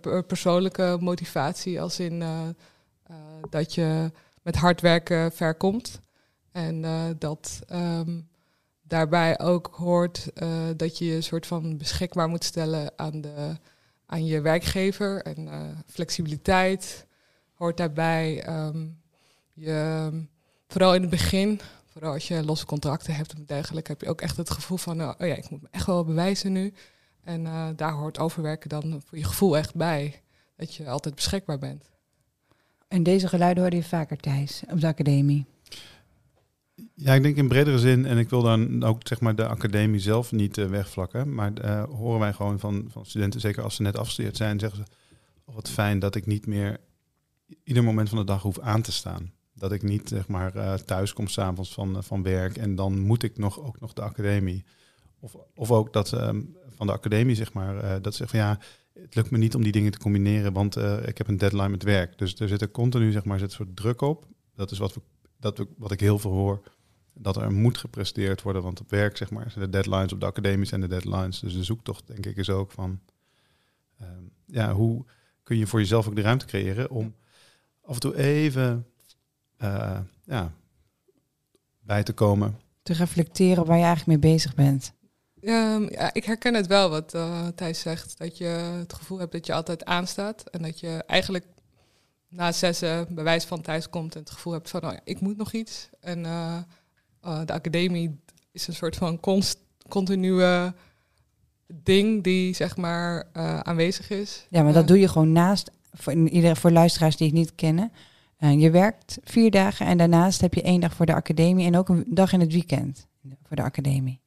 per- 0.00 0.24
persoonlijke 0.24 0.96
motivatie, 1.00 1.80
als 1.80 2.00
in 2.00 2.22
eh, 2.22 2.48
eh, 3.02 3.16
dat 3.50 3.74
je 3.74 4.12
met 4.42 4.56
hard 4.56 4.80
werken 4.80 5.32
ver 5.32 5.54
komt. 5.54 6.00
En 6.52 6.84
dat 7.18 7.60
daarbij 8.82 9.38
ook 9.40 9.70
hoort 9.72 10.30
dat 10.76 10.98
je 10.98 11.04
je 11.04 11.20
soort 11.20 11.46
van 11.46 11.76
beschikbaar 11.78 12.28
moet 12.28 12.44
stellen 12.44 12.92
aan, 12.96 13.20
de, 13.20 13.56
aan 14.08 14.24
je 14.24 14.40
werkgever. 14.40 15.22
En 15.22 15.48
eh, 15.48 15.60
flexibiliteit 15.86 17.06
hoort 17.54 17.76
daarbij. 17.76 18.42
ehm, 18.42 18.86
je, 19.52 20.10
vooral 20.68 20.94
in 20.94 21.00
het 21.00 21.10
begin, 21.10 21.60
vooral 21.86 22.12
als 22.12 22.28
je 22.28 22.44
losse 22.44 22.66
contracten 22.66 23.14
hebt 23.14 23.32
en 23.32 23.44
dergelijke, 23.46 23.90
heb 23.90 24.00
je 24.00 24.08
ook 24.08 24.20
echt 24.20 24.36
het 24.36 24.50
gevoel 24.50 24.78
van, 24.78 25.00
eh, 25.00 25.08
oh 25.18 25.26
ja, 25.26 25.34
ik 25.34 25.50
moet 25.50 25.62
me 25.62 25.68
echt 25.70 25.86
wel 25.86 26.04
bewijzen 26.04 26.52
nu. 26.52 26.72
En 27.24 27.46
eh, 27.46 27.68
daar 27.76 27.92
hoort 27.92 28.18
overwerken 28.18 28.68
dan 28.68 29.02
voor 29.04 29.18
je 29.18 29.24
gevoel 29.24 29.56
echt 29.56 29.74
bij. 29.74 30.22
Dat 30.56 30.74
je 30.74 30.88
altijd 30.88 31.14
beschikbaar 31.14 31.58
bent. 31.58 31.90
En 32.88 33.02
deze 33.02 33.28
geluiden 33.28 33.62
hoorde 33.62 33.76
je 33.76 33.84
vaker, 33.84 34.16
Thijs, 34.16 34.62
op 34.70 34.80
de 34.80 34.86
academie. 34.86 35.46
Ja, 36.94 37.14
ik 37.14 37.22
denk 37.22 37.36
in 37.36 37.48
bredere 37.48 37.78
zin, 37.78 38.06
en 38.06 38.18
ik 38.18 38.30
wil 38.30 38.42
dan 38.42 38.82
ook 38.82 39.00
zeg 39.02 39.20
maar, 39.20 39.34
de 39.34 39.46
academie 39.46 40.00
zelf 40.00 40.32
niet 40.32 40.58
eh, 40.58 40.66
wegvlakken, 40.66 41.34
maar 41.34 41.52
eh, 41.52 41.84
horen 41.84 42.20
wij 42.20 42.32
gewoon 42.32 42.58
van, 42.58 42.88
van 42.88 43.06
studenten, 43.06 43.40
zeker 43.40 43.62
als 43.62 43.74
ze 43.74 43.82
net 43.82 43.96
afgestudeerd 43.96 44.36
zijn, 44.36 44.58
zeggen 44.58 44.78
ze, 44.78 44.92
oh, 45.44 45.54
wat 45.54 45.70
fijn 45.70 45.98
dat 45.98 46.14
ik 46.14 46.26
niet 46.26 46.46
meer 46.46 46.80
ieder 47.64 47.84
moment 47.84 48.08
van 48.08 48.18
de 48.18 48.24
dag 48.24 48.42
hoef 48.42 48.58
aan 48.58 48.82
te 48.82 48.92
staan. 48.92 49.32
Dat 49.54 49.72
ik 49.72 49.82
niet 49.82 50.08
zeg 50.08 50.28
maar, 50.28 50.54
eh, 50.54 50.74
thuis 50.74 51.12
kom 51.12 51.28
s'avonds 51.28 51.72
van, 51.72 52.04
van 52.04 52.22
werk 52.22 52.56
en 52.56 52.74
dan 52.74 52.98
moet 52.98 53.22
ik 53.22 53.38
nog, 53.38 53.60
ook 53.60 53.80
nog 53.80 53.92
de 53.92 54.02
academie. 54.02 54.64
Of, 55.20 55.36
of 55.54 55.70
ook 55.70 55.92
dat 55.92 56.12
ehm, 56.12 56.42
van 56.68 56.86
de 56.86 56.92
academie, 56.92 57.34
zeg 57.34 57.52
maar, 57.52 58.02
dat 58.02 58.14
ze 58.14 58.18
zeggen 58.18 58.38
van 58.38 58.48
ja, 58.48 58.58
het 59.02 59.14
lukt 59.14 59.30
me 59.30 59.38
niet 59.38 59.54
om 59.54 59.62
die 59.62 59.72
dingen 59.72 59.92
te 59.92 59.98
combineren, 59.98 60.52
want 60.52 60.76
ik 61.06 61.18
heb 61.18 61.28
een 61.28 61.36
deadline 61.36 61.68
met 61.68 61.82
werk. 61.82 62.18
Dus 62.18 62.40
er 62.40 62.48
zit 62.48 62.60
er 62.60 62.70
continu 62.70 63.12
zeg 63.12 63.24
maar, 63.24 63.38
zit 63.38 63.52
soort 63.52 63.76
druk 63.76 64.00
op. 64.00 64.26
Dat 64.54 64.70
is 64.70 64.78
wat, 64.78 64.94
we, 64.94 65.00
dat 65.38 65.66
wat 65.76 65.90
ik 65.90 66.00
heel 66.00 66.18
veel 66.18 66.30
hoor 66.30 66.62
dat 67.14 67.36
er 67.36 67.52
moet 67.52 67.78
gepresteerd 67.78 68.42
worden. 68.42 68.62
Want 68.62 68.80
op 68.80 68.90
werk, 68.90 69.16
zeg 69.16 69.30
maar, 69.30 69.50
zijn 69.50 69.64
de 69.64 69.70
deadlines 69.70 70.12
op 70.12 70.20
de 70.20 70.26
academie 70.26 70.66
zijn 70.66 70.80
de 70.80 70.88
deadlines. 70.88 71.40
Dus 71.40 71.52
de 71.52 71.64
zoektocht, 71.64 72.06
denk 72.06 72.26
ik, 72.26 72.36
is 72.36 72.50
ook 72.50 72.72
van... 72.72 73.00
ehm, 74.00 74.22
ja, 74.46 74.72
hoe 74.72 75.04
kun 75.42 75.56
je 75.56 75.66
voor 75.66 75.78
jezelf 75.78 76.08
ook 76.08 76.16
de 76.16 76.22
ruimte 76.22 76.46
creëren 76.46 76.90
om 76.90 77.14
af 77.82 77.94
en 77.94 78.00
toe 78.00 78.16
even 78.16 78.86
eh, 79.56 79.98
ja, 80.24 80.52
bij 81.80 82.02
te 82.02 82.12
komen. 82.12 82.58
Te 82.82 82.92
reflecteren 82.92 83.64
waar 83.64 83.76
je 83.76 83.84
eigenlijk 83.84 84.20
mee 84.22 84.32
bezig 84.32 84.54
bent. 84.54 84.92
Ehm, 85.40 85.82
ja, 85.82 86.14
ik 86.14 86.24
herken 86.24 86.54
het 86.54 86.66
wel 86.66 86.90
wat 86.90 87.14
eh, 87.14 87.46
Thijs 87.46 87.80
zegt. 87.80 88.18
Dat 88.18 88.38
je 88.38 88.44
het 88.44 88.92
gevoel 88.92 89.18
hebt 89.18 89.32
dat 89.32 89.46
je 89.46 89.52
altijd 89.52 89.84
aanstaat. 89.84 90.50
En 90.50 90.62
dat 90.62 90.80
je 90.80 91.02
eigenlijk 91.06 91.44
na 92.28 92.52
zessen 92.52 93.06
bewijs 93.14 93.44
van 93.44 93.60
thuis 93.60 93.90
komt 93.90 94.14
en 94.14 94.20
het 94.20 94.30
gevoel 94.30 94.52
hebt 94.52 94.70
van, 94.70 94.84
oh 94.84 94.92
ja, 94.92 95.00
ik 95.04 95.20
moet 95.20 95.36
nog 95.36 95.52
iets. 95.52 95.88
En 96.00 96.24
eh, 96.24 96.56
eh, 97.20 97.40
de 97.44 97.52
academie 97.52 98.20
is 98.52 98.66
een 98.66 98.74
soort 98.74 98.96
van 98.96 99.20
const, 99.20 99.58
continue 99.88 100.72
ding 101.66 102.22
die 102.22 102.54
zeg 102.54 102.76
maar 102.76 103.28
eh, 103.32 103.60
aanwezig 103.60 104.10
is. 104.10 104.46
Ja, 104.50 104.62
maar 104.62 104.72
dat 104.72 104.88
doe 104.88 104.98
je 104.98 105.08
gewoon 105.08 105.32
naast, 105.32 105.70
voor, 105.92 106.12
iedereen, 106.12 106.56
voor 106.56 106.70
luisteraars 106.70 107.16
die 107.16 107.26
het 107.26 107.36
niet 107.36 107.54
kennen. 107.54 107.92
Je 108.38 108.70
werkt 108.70 109.18
vier 109.24 109.50
dagen 109.50 109.86
en 109.86 109.98
daarnaast 109.98 110.40
heb 110.40 110.54
je 110.54 110.62
één 110.62 110.80
dag 110.80 110.94
voor 110.94 111.06
de 111.06 111.14
academie 111.14 111.66
en 111.66 111.76
ook 111.76 111.88
een 111.88 112.04
dag 112.08 112.32
in 112.32 112.40
het 112.40 112.52
weekend 112.52 113.06
voor 113.42 113.56
de 113.56 113.62
academie. 113.62 114.20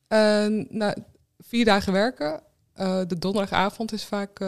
Nou, 0.70 0.94
vier 1.40 1.66
dagen 1.66 1.94
werken. 1.94 2.42
De 3.08 3.16
donderdagavond 3.20 3.94
is 3.94 4.06
vaak 4.06 4.40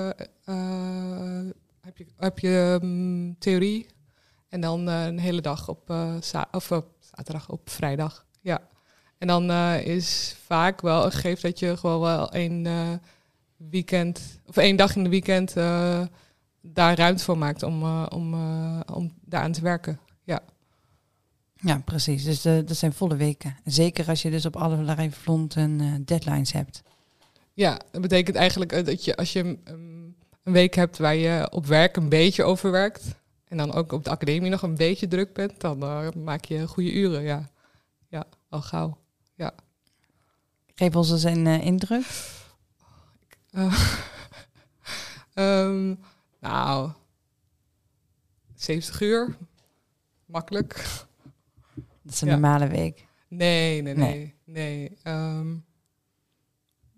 heb 1.86 1.98
je, 1.98 2.06
heb 2.18 2.40
je 2.40 2.80
mm, 2.82 3.36
theorie 3.40 3.86
en 4.50 4.62
dan 4.62 4.90
eh, 4.90 5.06
een 5.06 5.20
hele 5.20 5.42
dag 5.42 5.70
op 5.70 5.90
eh, 5.90 6.16
za- 6.22 6.48
of 6.52 6.72
op 6.72 6.88
zaterdag 7.16 7.50
op 7.50 7.70
vrijdag. 7.70 8.26
Ja. 8.42 8.62
En 9.18 9.28
dan 9.28 9.50
eh, 9.50 9.86
is 9.86 10.36
vaak 10.46 10.82
wel 10.82 11.06
een 11.06 11.12
gegeven 11.12 11.50
dat 11.50 11.60
je 11.60 11.78
gewoon 11.78 12.00
wel 12.02 12.32
één 12.32 12.66
eh, 12.66 12.90
weekend 13.58 14.40
of 14.46 14.58
één 14.58 14.76
dag 14.76 14.96
in 14.96 15.04
de 15.04 15.10
weekend 15.10 15.58
eh, 15.58 16.02
daar 16.62 16.98
ruimte 16.98 17.24
voor 17.24 17.38
maakt 17.38 17.64
om, 17.64 17.82
eh, 17.84 18.06
om, 18.10 18.34
eh, 18.34 18.80
om 18.94 19.14
daaraan 19.26 19.52
te 19.52 19.62
werken. 19.62 20.00
Ja, 21.66 21.80
precies. 21.86 22.24
Dus 22.24 22.46
eh, 22.46 22.54
dat 22.66 22.78
zijn 22.78 22.94
volle 22.94 23.16
weken. 23.16 23.56
Zeker 23.66 24.08
als 24.08 24.22
je 24.22 24.30
dus 24.30 24.46
op 24.46 24.56
allerlei 24.56 25.12
fronten 25.12 25.80
eh, 25.82 25.88
deadlines 26.06 26.52
hebt. 26.52 26.82
Ja, 27.54 27.80
dat 27.92 28.02
betekent 28.02 28.36
eigenlijk 28.36 28.72
eh, 28.72 28.86
dat 28.86 29.06
je 29.06 29.16
als 29.16 29.34
je 29.34 29.58
um, 29.70 30.03
een 30.44 30.54
week 30.54 30.74
hebt 30.74 30.98
waar 30.98 31.16
je 31.16 31.48
op 31.52 31.66
werk 31.66 31.96
een 31.96 32.10
beetje 32.10 32.44
overwerkt 32.44 33.16
en 33.48 33.58
dan 33.58 33.74
ook 33.74 33.92
op 33.92 34.04
de 34.04 34.10
academie 34.10 34.50
nog 34.50 34.62
een 34.62 34.76
beetje 34.76 35.08
druk 35.08 35.34
bent, 35.34 35.62
dan 35.62 35.84
eh, 35.84 36.12
maak 36.12 36.46
je 36.46 36.68
goede 36.68 36.94
uren. 36.94 37.22
Ja, 37.22 37.50
ja 38.08 38.26
al 38.50 38.62
gauw. 38.62 38.98
Geef 40.76 40.96
ons 40.96 41.12
eens 41.12 41.24
een 41.24 41.48
eh, 41.48 41.66
indruk. 41.66 42.06
Eh, 43.52 43.84
ehm, 45.34 45.96
nou, 46.40 46.92
70 48.56 49.02
uur. 49.02 49.38
Makkelijk. 50.26 50.74
Dat 52.02 52.14
is 52.14 52.22
een 52.22 52.28
Ja. 52.28 52.34
normale 52.34 52.68
week. 52.68 53.06
Nee, 53.28 53.82
nee, 53.82 53.94
Nee. 53.96 54.10
nee. 54.16 54.36
Nee, 54.46 54.98
Ehm, 55.04 55.56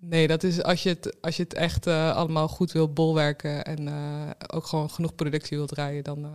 Nee, 0.08 0.28
dat 0.28 0.44
is 0.44 0.64
als 0.64 0.84
je 0.84 0.90
het, 0.90 1.22
als 1.22 1.38
je 1.38 1.44
het 1.44 1.54
echt 1.54 1.88
uh, 1.88 2.16
allemaal 2.16 2.48
goed 2.48 2.72
wil 2.72 2.94
bolwerken 2.94 3.66
en 3.66 3.88
uh, 3.88 4.30
ook 4.48 4.66
gewoon 4.66 4.90
genoeg 4.90 5.16
productie 5.16 5.58
wilt 5.58 5.70
draaien, 5.70 6.04
dan, 6.04 6.26
uh, 6.26 6.32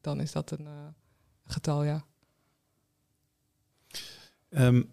dan 0.00 0.20
is 0.20 0.32
dat 0.32 0.50
een 0.50 0.68
getal, 1.44 1.84
ja. 1.84 2.04
Um, 4.48 4.90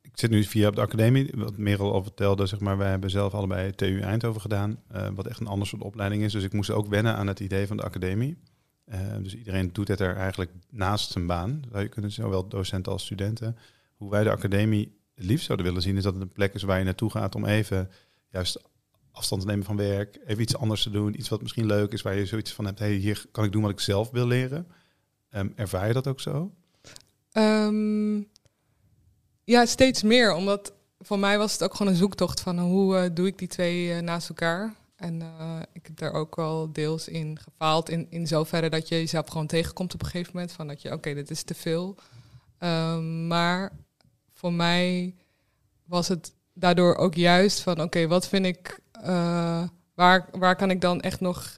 ik 0.00 0.22
zit 0.22 0.30
nu 0.30 0.44
via 0.44 0.70
de 0.70 0.80
academie, 0.80 1.30
wat 1.34 1.56
Merel 1.56 1.92
al 1.92 2.02
vertelde, 2.02 2.46
zeg 2.46 2.60
maar, 2.60 2.76
wij 2.76 2.90
hebben 2.90 3.10
zelf 3.10 3.34
allebei 3.34 3.74
TU 3.74 4.00
Eindhoven 4.00 4.40
gedaan, 4.40 4.82
wat 5.14 5.26
echt 5.26 5.40
een 5.40 5.46
ander 5.46 5.68
soort 5.68 5.82
opleiding 5.82 6.22
is. 6.22 6.32
Dus 6.32 6.44
ik 6.44 6.52
moest 6.52 6.70
ook 6.70 6.86
wennen 6.86 7.16
aan 7.16 7.26
het 7.26 7.40
idee 7.40 7.66
van 7.66 7.76
de 7.76 7.82
academie. 7.82 8.38
dus 9.20 9.34
iedereen 9.34 9.72
doet 9.72 9.88
het 9.88 10.00
er 10.00 10.16
eigenlijk 10.16 10.50
naast 10.70 11.12
zijn 11.12 11.26
baan, 11.26 11.62
zou 11.70 11.82
je 11.82 11.88
kunnen 11.88 12.12
zowel 12.12 12.48
docenten 12.48 12.92
als 12.92 13.04
studenten. 13.04 13.56
Hoe 13.96 14.10
wij 14.10 14.24
de 14.24 14.30
academie 14.30 14.96
liefst 15.16 15.46
zouden 15.46 15.66
willen 15.66 15.82
zien, 15.82 15.96
is 15.96 16.02
dat 16.02 16.12
het 16.12 16.22
een 16.22 16.32
plek 16.32 16.54
is 16.54 16.62
waar 16.62 16.78
je 16.78 16.84
naartoe 16.84 17.10
gaat 17.10 17.34
om 17.34 17.44
even 17.44 17.90
juist 18.28 18.60
afstand 19.12 19.40
te 19.40 19.46
nemen 19.46 19.64
van 19.64 19.76
werk, 19.76 20.18
even 20.26 20.42
iets 20.42 20.56
anders 20.56 20.82
te 20.82 20.90
doen, 20.90 21.18
iets 21.18 21.28
wat 21.28 21.42
misschien 21.42 21.66
leuk 21.66 21.92
is, 21.92 22.02
waar 22.02 22.14
je 22.14 22.26
zoiets 22.26 22.52
van 22.52 22.64
hebt, 22.64 22.78
hey, 22.78 22.92
hier 22.92 23.24
kan 23.30 23.44
ik 23.44 23.52
doen 23.52 23.62
wat 23.62 23.70
ik 23.70 23.80
zelf 23.80 24.10
wil 24.10 24.26
leren. 24.26 24.66
Um, 25.30 25.52
ervaar 25.56 25.86
je 25.86 25.92
dat 25.92 26.06
ook 26.06 26.20
zo? 26.20 26.54
Um, 27.32 28.28
ja, 29.44 29.66
steeds 29.66 30.02
meer, 30.02 30.34
omdat 30.34 30.72
voor 30.98 31.18
mij 31.18 31.38
was 31.38 31.52
het 31.52 31.62
ook 31.62 31.74
gewoon 31.74 31.92
een 31.92 31.98
zoektocht 31.98 32.40
van 32.40 32.58
hoe 32.58 32.96
uh, 32.96 33.14
doe 33.14 33.26
ik 33.26 33.38
die 33.38 33.48
twee 33.48 33.86
uh, 33.86 33.98
naast 33.98 34.28
elkaar. 34.28 34.74
En 34.96 35.20
uh, 35.20 35.58
ik 35.72 35.86
heb 35.86 35.96
daar 35.96 36.12
ook 36.12 36.36
wel 36.36 36.72
deels 36.72 37.08
in 37.08 37.38
gefaald, 37.38 37.88
in, 37.88 38.06
in 38.10 38.26
zoverre 38.26 38.70
dat 38.70 38.88
je 38.88 38.94
jezelf 38.94 39.28
gewoon 39.28 39.46
tegenkomt 39.46 39.94
op 39.94 40.02
een 40.02 40.06
gegeven 40.06 40.32
moment, 40.34 40.52
van 40.52 40.66
dat 40.66 40.82
je, 40.82 40.92
oké, 40.92 41.14
dit 41.14 41.30
is 41.30 41.42
te 41.42 41.54
veel. 41.54 41.96
Um, 42.58 43.26
maar 43.26 43.72
voor 44.36 44.52
mij 44.52 45.14
was 45.84 46.08
het 46.08 46.32
daardoor 46.52 46.94
ook 46.94 47.14
juist 47.14 47.60
van 47.60 47.82
oké, 47.82 48.06
wat 48.06 48.28
vind 48.28 48.46
ik, 48.46 48.80
uh, 49.04 49.62
waar, 49.94 50.28
waar 50.32 50.56
kan 50.56 50.70
ik 50.70 50.80
dan 50.80 51.00
echt 51.00 51.20
nog 51.20 51.56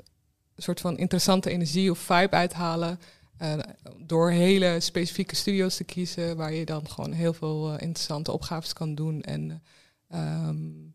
een 0.54 0.62
soort 0.62 0.80
van 0.80 0.98
interessante 0.98 1.50
energie 1.50 1.90
of 1.90 1.98
vibe 1.98 2.36
uithalen? 2.36 3.00
Uh, 3.42 3.52
door 3.96 4.30
hele 4.30 4.80
specifieke 4.80 5.36
studio's 5.36 5.76
te 5.76 5.84
kiezen, 5.84 6.36
waar 6.36 6.52
je 6.52 6.64
dan 6.64 6.88
gewoon 6.88 7.12
heel 7.12 7.32
veel 7.32 7.68
uh, 7.68 7.72
interessante 7.72 8.32
opgaves 8.32 8.72
kan 8.72 8.94
doen 8.94 9.22
en 9.22 9.62
um, 10.14 10.94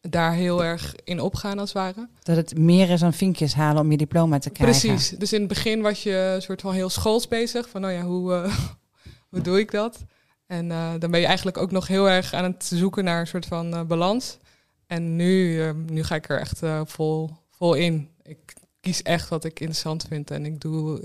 daar 0.00 0.32
heel 0.32 0.64
erg 0.64 0.94
in 1.04 1.20
opgaan 1.20 1.58
als 1.58 1.72
het 1.72 1.78
ware. 1.78 2.08
Dat 2.22 2.36
het 2.36 2.58
meer 2.58 2.90
is 2.90 3.00
dan 3.00 3.12
vinkjes 3.12 3.54
halen 3.54 3.82
om 3.82 3.90
je 3.90 3.96
diploma 3.96 4.38
te 4.38 4.50
krijgen. 4.50 4.88
Precies. 4.88 5.18
Dus 5.18 5.32
in 5.32 5.38
het 5.38 5.48
begin 5.48 5.80
was 5.82 6.02
je 6.02 6.32
een 6.34 6.42
soort 6.42 6.60
van 6.60 6.72
heel 6.72 6.90
schools 6.90 7.28
bezig. 7.28 7.68
Van, 7.68 7.80
nou 7.80 7.92
ja, 7.92 8.02
hoe, 8.02 8.50
hoe 9.30 9.40
doe 9.40 9.58
ik 9.58 9.70
dat? 9.70 10.04
En 10.46 10.70
uh, 10.70 10.92
dan 10.98 11.10
ben 11.10 11.20
je 11.20 11.26
eigenlijk 11.26 11.56
ook 11.56 11.70
nog 11.70 11.86
heel 11.86 12.08
erg 12.08 12.32
aan 12.32 12.44
het 12.44 12.64
zoeken 12.64 13.04
naar 13.04 13.20
een 13.20 13.26
soort 13.26 13.46
van 13.46 13.74
uh, 13.74 13.82
balans. 13.82 14.38
En 14.86 15.16
nu, 15.16 15.64
uh, 15.64 15.70
nu 15.86 16.02
ga 16.02 16.14
ik 16.14 16.28
er 16.28 16.40
echt 16.40 16.60
vol, 16.84 17.30
vol 17.50 17.74
in. 17.74 18.10
Ik 18.22 18.54
kies 18.80 19.02
echt 19.02 19.28
wat 19.28 19.44
ik 19.44 19.60
interessant 19.60 20.04
vind. 20.08 20.30
En 20.30 20.46
ik, 20.46 20.60
doe, 20.60 21.00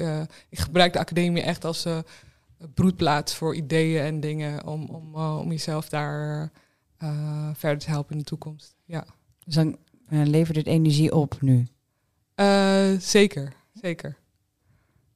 ik 0.50 0.60
gebruik 0.60 0.93
de 0.93 1.00
academie 1.00 1.43
echt 1.43 1.65
als 1.65 1.86
broedplaats 2.74 3.36
voor 3.36 3.55
ideeën 3.55 4.03
en 4.03 4.19
dingen. 4.19 4.67
Om, 4.67 4.86
om, 4.86 5.15
om 5.15 5.51
jezelf 5.51 5.89
daar 5.89 6.51
verder 7.53 7.79
te 7.79 7.89
helpen 7.89 8.12
in 8.12 8.17
de 8.17 8.24
toekomst. 8.24 8.75
Ja. 8.86 9.05
Dus 9.45 9.55
dan 9.55 9.77
levert 10.07 10.57
het 10.57 10.67
energie 10.67 11.15
op 11.15 11.41
nu? 11.41 11.67
zeker, 13.00 13.53
zeker. 13.74 14.17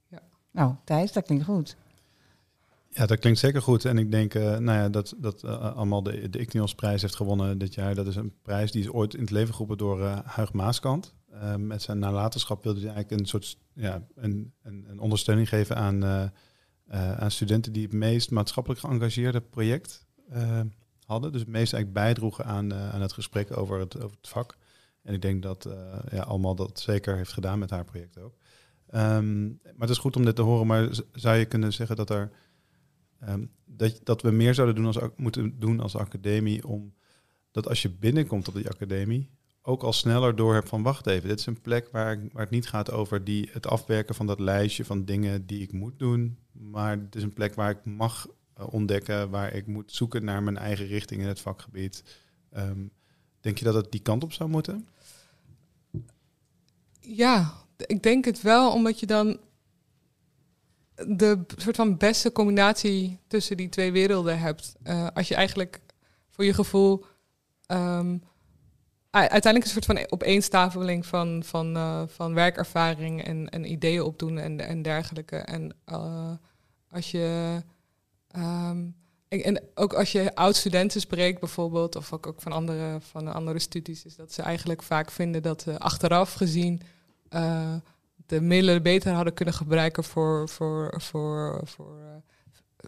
Ja. 0.07 0.21
Nou, 0.51 0.73
Thijs, 0.83 1.11
dat 1.11 1.25
klinkt 1.25 1.45
goed. 1.45 1.75
Ja, 2.95 3.05
dat 3.05 3.19
klinkt 3.19 3.39
zeker 3.39 3.61
goed. 3.61 3.85
En 3.85 3.97
ik 3.97 4.11
denk 4.11 4.33
uh, 4.33 4.43
nou 4.43 4.79
ja, 4.79 4.89
dat, 4.89 5.15
dat 5.17 5.43
uh, 5.43 5.75
allemaal 5.75 6.03
de, 6.03 6.29
de 6.29 6.73
prijs 6.75 7.01
heeft 7.01 7.15
gewonnen 7.15 7.57
dit 7.57 7.73
jaar. 7.73 7.95
Dat 7.95 8.07
is 8.07 8.15
een 8.15 8.33
prijs 8.41 8.71
die 8.71 8.81
is 8.81 8.89
ooit 8.89 9.13
in 9.13 9.21
het 9.21 9.29
leven 9.29 9.53
geroepen 9.53 9.77
door 9.77 10.01
Huig 10.25 10.53
Maaskant. 10.53 11.13
met 11.57 11.81
zijn 11.81 11.99
nalatenschap 11.99 12.63
wilde 12.63 12.79
hij 12.79 12.89
eigenlijk 12.89 13.21
een 13.21 13.27
soort 13.27 13.57
ja, 13.73 14.05
een, 14.15 14.53
een, 14.63 14.85
een 14.87 14.99
ondersteuning 14.99 15.49
geven 15.49 15.75
aan, 15.75 16.31
aan 17.17 17.31
studenten 17.31 17.73
die 17.73 17.83
het 17.83 17.93
meest 17.93 18.31
maatschappelijk 18.31 18.81
geëngageerde 18.81 19.41
project 19.41 20.05
hadden. 21.05 21.31
Dus 21.31 21.41
het 21.41 21.49
meest 21.49 21.73
eigenlijk 21.73 21.93
bijdroegen 21.93 22.45
aan, 22.45 22.73
aan 22.73 23.01
het 23.01 23.13
gesprek 23.13 23.57
over 23.57 23.79
het, 23.79 23.95
over 23.95 24.17
het 24.21 24.29
vak. 24.29 24.57
En 25.01 25.13
ik 25.13 25.21
denk 25.21 25.43
dat 25.43 25.69
ja, 26.11 26.21
allemaal 26.21 26.55
dat 26.55 26.79
zeker 26.79 27.15
heeft 27.15 27.33
gedaan 27.33 27.59
met 27.59 27.69
haar 27.69 27.85
project 27.85 28.19
ook. 28.19 28.33
Um, 28.93 29.59
maar 29.63 29.73
het 29.87 29.89
is 29.89 29.97
goed 29.97 30.15
om 30.15 30.25
dit 30.25 30.35
te 30.35 30.41
horen. 30.41 30.67
Maar 30.67 30.89
zou 31.13 31.37
je 31.37 31.45
kunnen 31.45 31.73
zeggen 31.73 31.95
dat 31.95 32.09
er 32.09 32.31
Um, 33.27 33.51
dat, 33.65 33.99
dat 34.03 34.21
we 34.21 34.31
meer 34.31 34.53
zouden 34.53 34.75
doen 34.75 34.85
als, 34.85 34.97
moeten 35.15 35.59
doen 35.59 35.79
als 35.79 35.95
academie 35.95 36.67
om 36.67 36.93
dat 37.51 37.67
als 37.67 37.81
je 37.81 37.89
binnenkomt 37.89 38.47
op 38.47 38.53
die 38.53 38.69
academie, 38.69 39.29
ook 39.61 39.83
al 39.83 39.93
sneller 39.93 40.35
door 40.35 40.53
hebt 40.53 40.69
van 40.69 40.83
wacht 40.83 41.07
even, 41.07 41.29
dit 41.29 41.39
is 41.39 41.45
een 41.45 41.61
plek 41.61 41.89
waar, 41.91 42.19
waar 42.31 42.41
het 42.41 42.51
niet 42.51 42.67
gaat 42.67 42.91
over 42.91 43.23
die, 43.23 43.49
het 43.51 43.67
afwerken 43.67 44.15
van 44.15 44.25
dat 44.25 44.39
lijstje 44.39 44.85
van 44.85 45.05
dingen 45.05 45.45
die 45.45 45.61
ik 45.61 45.71
moet 45.71 45.99
doen, 45.99 46.37
maar 46.51 46.97
het 46.97 47.15
is 47.15 47.23
een 47.23 47.33
plek 47.33 47.55
waar 47.55 47.69
ik 47.69 47.85
mag 47.85 48.27
uh, 48.59 48.65
ontdekken, 48.73 49.29
waar 49.29 49.53
ik 49.53 49.67
moet 49.67 49.91
zoeken 49.91 50.23
naar 50.23 50.43
mijn 50.43 50.57
eigen 50.57 50.85
richting 50.85 51.21
in 51.21 51.27
het 51.27 51.39
vakgebied. 51.39 52.03
Um, 52.57 52.91
denk 53.39 53.57
je 53.57 53.65
dat 53.65 53.73
het 53.73 53.91
die 53.91 54.01
kant 54.01 54.23
op 54.23 54.33
zou 54.33 54.49
moeten? 54.49 54.87
Ja, 56.99 57.53
ik 57.77 58.03
denk 58.03 58.25
het 58.25 58.41
wel, 58.41 58.71
omdat 58.73 58.99
je 58.99 59.05
dan 59.05 59.39
de 60.95 61.45
soort 61.57 61.75
van 61.75 61.97
beste 61.97 62.31
combinatie 62.31 63.19
tussen 63.27 63.57
die 63.57 63.69
twee 63.69 63.91
werelden 63.91 64.39
hebt. 64.39 64.75
Uh, 64.83 65.07
als 65.13 65.27
je 65.27 65.35
eigenlijk 65.35 65.79
voor 66.29 66.45
je 66.45 66.53
gevoel 66.53 67.05
um, 67.67 68.23
uiteindelijk 69.09 69.63
een 69.65 69.71
soort 69.71 69.85
van 69.85 70.05
opeenstapeling 70.09 71.05
van, 71.05 71.43
van, 71.43 71.77
uh, 71.77 72.01
van 72.07 72.33
werkervaring 72.33 73.23
en, 73.23 73.49
en 73.49 73.71
ideeën 73.71 74.01
opdoen 74.01 74.37
en, 74.37 74.59
en 74.59 74.81
dergelijke. 74.81 75.37
En 75.37 75.75
uh, 75.89 76.31
als 76.91 77.11
je 77.11 77.61
en, 79.27 79.43
en, 79.43 79.61
ook 79.73 79.93
als 79.93 80.11
je 80.11 80.35
oud-studenten 80.35 81.01
spreekt 81.01 81.39
bijvoorbeeld, 81.39 81.95
of 81.95 82.13
ook, 82.13 82.27
ook 82.27 82.41
van, 82.41 82.51
andere, 82.51 82.97
van 83.01 83.33
andere 83.33 83.59
studies, 83.59 84.05
is 84.05 84.15
dat 84.15 84.33
ze 84.33 84.41
eigenlijk 84.41 84.83
vaak 84.83 85.11
vinden 85.11 85.41
dat 85.41 85.79
achteraf 85.79 86.33
gezien 86.33 86.81
de 88.25 88.41
middelen 88.41 88.83
beter 88.83 89.13
hadden 89.13 89.33
kunnen 89.33 89.53
gebruiken 89.53 90.03
voor, 90.03 90.49
voor, 90.49 91.01
voor, 91.01 91.61
voor 91.63 91.99
uh, 91.99 92.05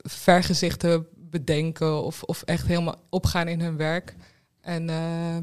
vergezichten 0.03 1.07
bedenken 1.15 2.03
of, 2.03 2.23
of 2.23 2.41
echt 2.41 2.67
helemaal 2.67 3.05
opgaan 3.09 3.47
in 3.47 3.61
hun 3.61 3.77
werk. 3.77 4.15
En 4.61 4.89
uh, 4.89 5.37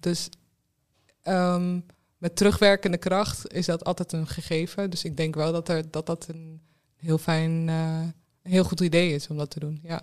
dus 0.00 0.28
um, 1.24 1.86
met 2.18 2.36
terugwerkende 2.36 2.98
kracht 2.98 3.52
is 3.52 3.66
dat 3.66 3.84
altijd 3.84 4.12
een 4.12 4.26
gegeven. 4.26 4.90
Dus 4.90 5.04
ik 5.04 5.16
denk 5.16 5.34
wel 5.34 5.52
dat 5.52 5.68
er, 5.68 5.90
dat, 5.90 6.06
dat 6.06 6.28
een 6.28 6.60
heel 6.96 7.18
fijn, 7.18 7.68
een 7.68 8.14
heel 8.42 8.64
goed 8.64 8.80
idee 8.80 9.14
is 9.14 9.28
om 9.28 9.36
dat 9.36 9.50
te 9.50 9.60
doen. 9.60 9.80
Ja. 9.82 10.02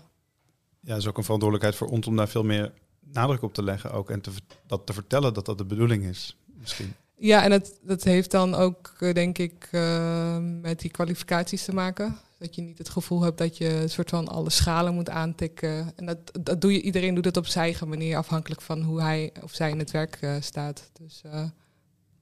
Ja, 0.80 0.96
is 0.96 1.08
ook 1.08 1.18
een 1.18 1.24
verantwoordelijkheid 1.24 1.76
voor 1.76 1.88
ons 1.88 2.08
om 2.08 2.16
daar 2.16 2.28
veel 2.28 2.44
meer 2.44 2.74
nadruk 3.00 3.42
op 3.42 3.54
te 3.54 3.64
leggen 3.64 3.92
ook 3.92 4.10
en 4.10 4.22
te, 4.22 4.32
dat 4.66 4.86
te 4.86 4.94
vertellen 4.94 5.34
dat 5.34 5.46
dat 5.46 5.58
de 5.58 5.66
bedoeling 5.66 6.04
is. 6.04 6.38
Misschien. 6.46 6.94
Ja, 7.20 7.44
en 7.44 7.50
dat, 7.50 7.80
dat 7.82 8.04
heeft 8.04 8.32
dan 8.32 8.56
ook, 8.56 8.96
uh, 9.00 9.14
denk 9.14 9.38
ik, 9.38 9.70
uh, 9.72 10.38
met 10.62 10.80
die 10.80 10.92
kwalificaties 10.92 11.66
te 11.66 11.74
maken. 11.74 12.18
Dat 12.40 12.56
je 12.56 12.62
niet 12.62 12.78
het 12.78 12.90
gevoel 12.90 13.22
hebt 13.22 13.38
dat 13.38 13.58
je 13.58 13.74
een 13.74 13.90
soort 13.90 14.10
van 14.10 14.28
alle 14.28 14.50
schalen 14.50 14.94
moet 14.94 15.10
aantikken. 15.10 15.92
En 15.96 16.06
dat, 16.06 16.18
dat 16.42 16.62
doe 16.62 16.74
je, 16.74 16.82
iedereen 16.82 17.16
doet 17.16 17.26
het 17.26 17.38
op 17.38 17.46
zijn 17.46 17.64
eigen 17.64 17.90
manier, 17.90 18.18
afhankelijk 18.18 18.62
van 18.62 18.82
hoe 18.82 19.02
hij 19.02 19.32
of 19.44 19.54
zij 19.54 19.70
in 19.70 19.80
het 19.80 19.92
werk 19.92 20.18
uh, 20.22 20.36
staat. 20.40 20.92
Dus 21.00 21.22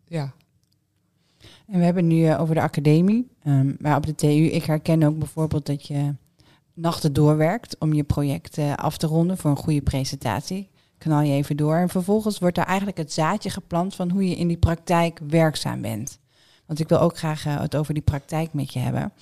ja. 0.07 0.33
En 1.67 1.79
we 1.79 1.85
hebben 1.85 2.07
nu 2.07 2.35
over 2.35 2.55
de 2.55 2.61
academie. 2.61 3.27
Um, 3.47 3.75
maar 3.79 3.97
op 3.97 4.05
de 4.05 4.15
TU, 4.15 4.27
ik 4.27 4.63
herken 4.63 5.03
ook 5.03 5.17
bijvoorbeeld 5.19 5.65
dat 5.65 5.87
je 5.87 6.13
nachten 6.73 7.13
doorwerkt 7.13 7.77
om 7.79 7.93
je 7.93 8.03
project 8.03 8.57
af 8.75 8.97
te 8.97 9.07
ronden 9.07 9.37
voor 9.37 9.51
een 9.51 9.57
goede 9.57 9.81
presentatie 9.81 10.69
knal 11.05 11.21
je 11.21 11.33
even 11.33 11.57
door. 11.57 11.75
En 11.75 11.89
vervolgens 11.89 12.39
wordt 12.39 12.57
er 12.57 12.65
eigenlijk 12.65 12.97
het 12.97 13.13
zaadje 13.13 13.49
geplant 13.49 13.95
van 13.95 14.09
hoe 14.09 14.29
je 14.29 14.35
in 14.35 14.47
die 14.47 14.57
praktijk 14.57 15.19
werkzaam 15.27 15.81
bent. 15.81 16.19
Want 16.65 16.79
ik 16.79 16.89
wil 16.89 16.99
ook 16.99 17.17
graag 17.17 17.45
uh, 17.45 17.59
het 17.59 17.75
over 17.75 17.93
die 17.93 18.03
praktijk 18.03 18.53
met 18.53 18.73
je 18.73 18.79
hebben. 18.79 19.13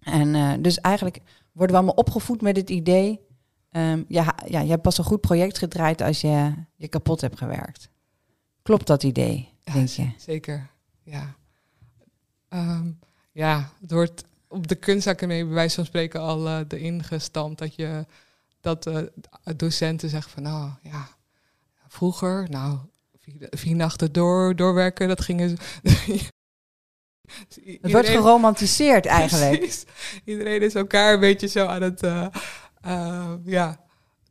En 0.00 0.34
uh, 0.34 0.52
dus 0.58 0.80
eigenlijk 0.80 1.20
worden 1.52 1.76
we 1.76 1.82
allemaal 1.82 2.04
opgevoed 2.04 2.40
met 2.40 2.56
het 2.56 2.70
idee. 2.70 3.20
Um, 3.70 4.04
ja, 4.08 4.34
ja, 4.46 4.60
je 4.60 4.70
hebt 4.70 4.82
pas 4.82 4.98
een 4.98 5.04
goed 5.04 5.20
project 5.20 5.58
gedraaid 5.58 6.00
als 6.00 6.20
je 6.20 6.52
je 6.76 6.88
kapot 6.88 7.20
hebt 7.20 7.38
gewerkt. 7.38 7.88
Klopt 8.62 8.86
dat 8.86 9.02
idee, 9.02 9.48
denk 9.72 9.88
je? 9.88 10.10
Zeker, 10.16 10.70
ja. 11.02 11.34
Um, 12.48 12.98
ja, 13.32 13.70
het 13.80 13.90
wordt 13.90 14.24
op 14.48 14.66
de 14.66 14.74
kunstacademie 14.74 15.44
bij 15.44 15.54
wijze 15.54 15.74
van 15.74 15.84
spreken 15.84 16.20
al 16.20 16.46
uh, 16.46 16.60
erin 16.68 17.02
gestampt 17.02 17.58
dat 17.58 17.74
je 17.74 18.06
dat 18.62 18.86
uh, 18.86 18.98
docenten 19.56 20.08
zeggen 20.08 20.30
van, 20.30 20.42
nou 20.42 20.70
ja, 20.82 21.08
vroeger, 21.88 22.46
nou, 22.50 22.78
vier, 23.18 23.46
vier 23.50 23.76
nachten 23.76 24.12
door, 24.12 24.56
doorwerken, 24.56 25.08
dat 25.08 25.20
gingen 25.20 25.56
Het 27.80 27.92
wordt 27.92 28.08
geromantiseerd 28.08 29.06
eigenlijk. 29.06 29.58
Precies. 29.58 29.84
Iedereen 30.24 30.62
is 30.62 30.74
elkaar 30.74 31.14
een 31.14 31.20
beetje 31.20 31.46
zo 31.46 31.66
aan 31.66 31.82
het, 31.82 32.02
uh, 32.02 32.26
uh, 32.86 33.32
ja, 33.44 33.80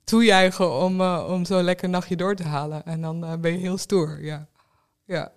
toejuichen 0.03 0.79
om, 0.79 1.01
uh, 1.01 1.27
om 1.29 1.45
zo'n 1.45 1.63
lekker 1.63 1.89
nachtje 1.89 2.15
door 2.15 2.35
te 2.35 2.43
halen. 2.43 2.85
En 2.85 3.01
dan 3.01 3.41
ben 3.41 3.51
je 3.51 3.57
heel 3.57 3.77
stoer, 3.77 4.23
ja. 4.23 4.47
ja. 5.05 5.31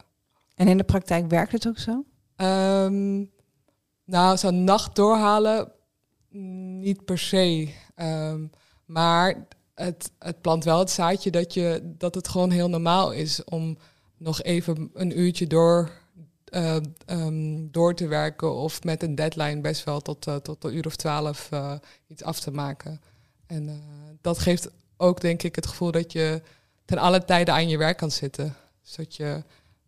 En 0.55 0.69
in 0.69 0.77
de 0.77 0.85
praktijk 0.85 1.29
werkt 1.29 1.53
het 1.53 1.69
ook 1.69 1.79
zo? 1.79 2.05
Um, 2.37 3.31
nou, 4.05 4.37
zo'n 4.37 4.65
nacht 4.65 4.97
doorhalen, 4.97 5.73
niet 6.81 7.05
per 7.05 7.19
se. 7.19 7.75
Um, 7.97 8.51
maar 8.85 9.47
het, 9.75 10.11
het 10.19 10.41
plant 10.41 10.65
wel 10.65 10.79
het 10.79 10.91
zaadje 10.91 11.31
dat, 11.31 11.55
je, 11.55 11.95
dat 11.99 12.15
het 12.15 12.29
gewoon 12.29 12.51
heel 12.51 12.69
normaal 12.69 13.13
is 13.13 13.45
om 13.45 13.79
nog 14.17 14.43
even 14.43 14.91
een 14.95 15.19
uurtje 15.19 15.47
door, 15.47 15.91
uh, 16.51 16.77
um, 17.07 17.71
door 17.71 17.95
te 17.95 18.07
werken 18.07 18.55
of 18.55 18.85
met 18.85 19.03
een 19.03 19.15
deadline 19.15 19.61
best 19.61 19.85
wel 19.85 20.01
tot, 20.01 20.27
uh, 20.27 20.37
tot 20.37 20.65
een 20.65 20.75
uur 20.75 20.87
of 20.87 20.97
twaalf 20.97 21.49
uh, 21.53 21.75
iets 22.07 22.23
af 22.23 22.41
te 22.41 22.51
maken. 22.51 23.01
En 23.47 23.83
dat 24.21 24.39
geeft 24.39 24.71
ook 24.97 25.21
denk 25.21 25.43
ik 25.43 25.55
het 25.55 25.67
gevoel 25.67 25.91
dat 25.91 26.13
je 26.13 26.43
ten 26.85 26.99
alle 26.99 27.25
tijden 27.25 27.55
aan 27.55 27.69
je 27.69 27.79
werk 27.79 27.97
kan 27.97 28.11
zitten. 28.11 28.57
Zodat 28.83 29.17
je 29.17 29.43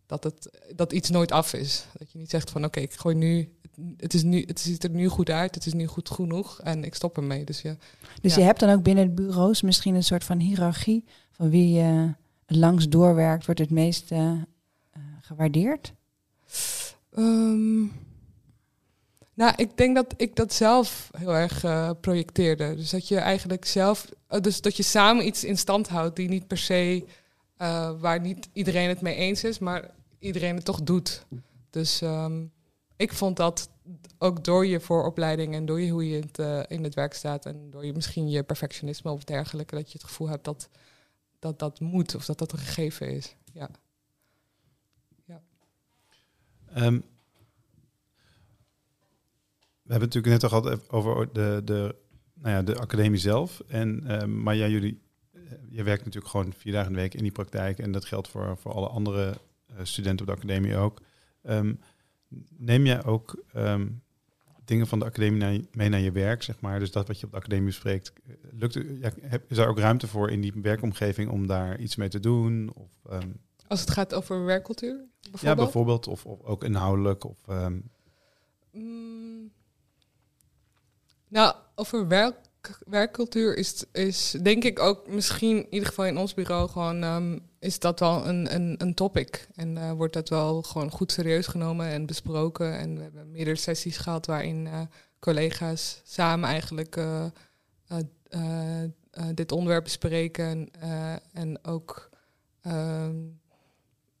dat, 0.05 0.23
het, 0.23 0.49
dat 0.75 0.93
iets 0.93 1.09
nooit 1.09 1.31
af 1.31 1.53
is. 1.53 1.85
Dat 1.97 2.11
je 2.11 2.17
niet 2.17 2.29
zegt 2.29 2.49
van 2.49 2.65
oké, 2.65 2.79
ik 2.79 2.93
gooi 2.93 3.15
nu 3.15 3.56
het, 3.97 4.13
is 4.13 4.23
nu, 4.23 4.43
het 4.47 4.59
ziet 4.59 4.83
er 4.83 4.89
nu 4.89 5.07
goed 5.07 5.29
uit, 5.29 5.55
het 5.55 5.65
is 5.65 5.73
nu 5.73 5.85
goed 5.85 6.09
genoeg 6.09 6.59
en 6.61 6.83
ik 6.83 6.95
stop 6.95 7.17
ermee. 7.17 7.43
Dus, 7.45 7.61
je, 7.61 7.77
dus 8.21 8.35
je 8.35 8.41
hebt 8.41 8.59
dan 8.59 8.69
ook 8.69 8.83
binnen 8.83 9.05
de 9.05 9.21
bureaus 9.21 9.61
misschien 9.61 9.95
een 9.95 10.03
soort 10.03 10.23
van 10.23 10.39
hiërarchie 10.39 11.03
van 11.31 11.49
wie 11.49 11.73
je 11.73 12.13
langs 12.45 12.89
doorwerkt, 12.89 13.45
wordt 13.45 13.59
het 13.59 13.69
meest 13.69 14.11
uh, 14.11 14.31
gewaardeerd? 15.21 15.93
Um, 17.17 17.91
nou, 19.33 19.53
ik 19.55 19.77
denk 19.77 19.95
dat 19.95 20.13
ik 20.17 20.35
dat 20.35 20.53
zelf 20.53 21.09
heel 21.17 21.35
erg 21.35 21.63
uh, 21.63 21.89
projecteerde. 22.01 22.75
Dus 22.75 22.89
dat 22.89 23.07
je 23.07 23.17
eigenlijk 23.17 23.65
zelf, 23.65 24.09
dus 24.41 24.61
dat 24.61 24.77
je 24.77 24.83
samen 24.83 25.27
iets 25.27 25.43
in 25.43 25.57
stand 25.57 25.87
houdt 25.87 26.15
die 26.15 26.29
niet 26.29 26.47
per 26.47 26.57
se, 26.57 27.05
waar 27.99 28.21
niet 28.21 28.49
iedereen 28.53 28.89
het 28.89 29.01
mee 29.01 29.15
eens 29.15 29.43
is, 29.43 29.59
maar 29.59 29.89
iedereen 30.19 30.55
het 30.55 30.65
toch 30.65 30.81
doet. 30.81 31.25
Dus 31.69 32.01
um, 32.01 32.51
ik 32.97 33.13
vond 33.13 33.37
dat 33.37 33.69
ook 34.17 34.43
door 34.43 34.65
je 34.65 34.79
vooropleiding 34.79 35.53
en 35.53 35.65
door 35.65 35.81
je, 35.81 35.91
hoe 35.91 36.09
je 36.09 36.15
in 36.15 36.21
het, 36.21 36.39
uh, 36.39 36.63
in 36.67 36.83
het 36.83 36.95
werk 36.95 37.13
staat 37.13 37.45
en 37.45 37.69
door 37.69 37.85
je 37.85 37.93
misschien 37.93 38.29
je 38.29 38.43
perfectionisme 38.43 39.11
of 39.11 39.23
dergelijke, 39.23 39.75
dat 39.75 39.91
je 39.91 39.97
het 39.97 40.07
gevoel 40.07 40.29
hebt 40.29 40.45
dat 40.45 40.69
dat, 41.39 41.59
dat 41.59 41.79
moet 41.79 42.15
of 42.15 42.25
dat 42.25 42.37
dat 42.37 42.51
een 42.51 42.59
gegeven 42.59 43.11
is. 43.11 43.35
Ja. 43.53 43.69
ja. 45.25 45.41
Um, 46.75 47.03
we 49.83 49.93
hebben 49.93 50.09
het 50.09 50.15
natuurlijk 50.15 50.41
net 50.41 50.43
al 50.43 50.61
gehad 50.61 50.89
over 50.89 51.33
de, 51.33 51.61
de, 51.65 51.95
nou 52.33 52.55
ja, 52.55 52.61
de 52.61 52.77
academie 52.77 53.19
zelf. 53.19 53.59
En, 53.67 54.21
um, 54.21 54.43
maar 54.43 54.55
ja, 54.55 54.67
jullie, 54.67 55.01
je 55.69 55.83
werkt 55.83 56.05
natuurlijk 56.05 56.31
gewoon 56.31 56.53
vier 56.53 56.73
dagen 56.73 56.87
in 56.87 56.95
de 56.95 57.01
week 57.01 57.13
in 57.13 57.23
die 57.23 57.31
praktijk. 57.31 57.79
En 57.79 57.91
dat 57.91 58.05
geldt 58.05 58.27
voor, 58.27 58.57
voor 58.57 58.73
alle 58.73 58.87
andere 58.87 59.37
uh, 59.71 59.77
studenten 59.83 60.27
op 60.27 60.33
de 60.33 60.37
academie 60.37 60.75
ook. 60.75 61.01
Um, 61.43 61.79
neem 62.57 62.85
jij 62.85 63.03
ook 63.03 63.43
um, 63.55 64.01
dingen 64.65 64.87
van 64.87 64.99
de 64.99 65.05
academie 65.05 65.67
mee 65.71 65.89
naar 65.89 65.99
je 65.99 66.11
werk, 66.11 66.43
zeg 66.43 66.59
maar? 66.59 66.79
Dus 66.79 66.91
dat 66.91 67.07
wat 67.07 67.19
je 67.19 67.25
op 67.25 67.31
de 67.31 67.37
academie 67.37 67.65
bespreekt, 67.65 68.13
lukt, 68.51 68.73
ja, 68.73 69.11
is 69.47 69.57
daar 69.57 69.67
ook 69.67 69.79
ruimte 69.79 70.07
voor 70.07 70.31
in 70.31 70.41
die 70.41 70.53
werkomgeving 70.61 71.29
om 71.29 71.47
daar 71.47 71.79
iets 71.79 71.95
mee 71.95 72.09
te 72.09 72.19
doen? 72.19 72.71
Of, 72.73 72.89
um, 73.11 73.39
Als 73.67 73.79
het 73.79 73.91
gaat 73.91 74.13
over 74.13 74.45
werkcultuur? 74.45 75.05
Bijvoorbeeld? 75.21 75.41
Ja, 75.41 75.55
bijvoorbeeld. 75.55 76.07
Of, 76.07 76.25
of 76.25 76.41
ook 76.43 76.63
inhoudelijk. 76.63 77.23
Of, 77.23 77.47
um... 77.49 77.89
mm, 78.71 79.51
nou, 81.27 81.55
over 81.75 82.07
werk, 82.07 82.35
werkcultuur 82.85 83.57
is, 83.57 83.83
is 83.91 84.35
denk 84.41 84.63
ik 84.63 84.79
ook 84.79 85.07
misschien, 85.07 85.57
in 85.57 85.73
ieder 85.73 85.87
geval 85.87 86.05
in 86.05 86.17
ons 86.17 86.33
bureau, 86.33 86.69
gewoon 86.69 87.03
um, 87.03 87.39
is 87.59 87.79
dat 87.79 87.99
wel 87.99 88.27
een, 88.27 88.55
een, 88.55 88.75
een 88.77 88.93
topic. 88.93 89.47
En 89.55 89.75
uh, 89.75 89.91
wordt 89.91 90.13
dat 90.13 90.29
wel 90.29 90.61
gewoon 90.61 90.91
goed 90.91 91.11
serieus 91.11 91.47
genomen 91.47 91.87
en 91.87 92.05
besproken. 92.05 92.77
En 92.77 92.95
we 92.95 93.01
hebben 93.01 93.31
meerdere 93.31 93.57
sessies 93.57 93.97
gehad 93.97 94.25
waarin 94.25 94.65
uh, 94.65 94.81
collega's 95.19 96.01
samen 96.03 96.49
eigenlijk 96.49 96.95
uh, 96.95 97.25
dit 99.33 99.51
onderwerp 99.51 99.83
bespreken. 99.83 100.69
en 101.33 101.65
ook 101.65 102.09
um, 102.65 103.39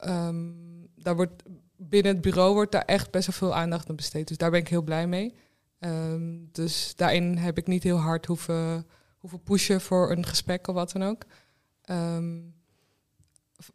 um, 0.05 0.55
daar 0.95 1.15
wordt 1.15 1.43
binnen 1.75 2.11
het 2.11 2.21
bureau 2.21 2.53
wordt 2.53 2.71
daar 2.71 2.85
echt 2.85 3.11
best 3.11 3.27
wel 3.27 3.35
veel 3.35 3.59
aandacht 3.59 3.89
aan 3.89 3.95
besteed. 3.95 4.27
Dus 4.27 4.37
daar 4.37 4.51
ben 4.51 4.59
ik 4.59 4.67
heel 4.67 4.81
blij 4.81 5.07
mee. 5.07 5.33
Um, 5.79 6.49
dus 6.51 6.95
daarin 6.95 7.37
heb 7.37 7.57
ik 7.57 7.67
niet 7.67 7.83
heel 7.83 7.97
hard 7.97 8.25
hoeven, 8.25 8.87
hoeven 9.17 9.43
pushen 9.43 9.81
voor 9.81 10.11
een 10.11 10.25
gesprek 10.25 10.67
of 10.67 10.75
wat 10.75 10.91
dan 10.91 11.03
ook. 11.03 11.23
Um, 11.89 12.55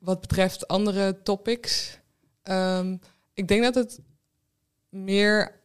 wat 0.00 0.20
betreft 0.20 0.68
andere 0.68 1.22
topics, 1.22 1.98
um, 2.42 3.00
ik 3.34 3.48
denk 3.48 3.62
dat 3.62 3.74
het 3.74 4.00
meer 4.88 5.60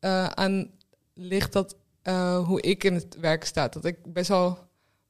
uh, 0.00 0.26
aan 0.26 0.70
ligt 1.14 1.52
dat 1.52 1.76
uh, 2.02 2.46
hoe 2.46 2.60
ik 2.60 2.84
in 2.84 2.94
het 2.94 3.16
werk 3.20 3.44
sta. 3.44 3.68
Dat 3.68 3.84
ik 3.84 4.12
best 4.12 4.28
wel 4.28 4.58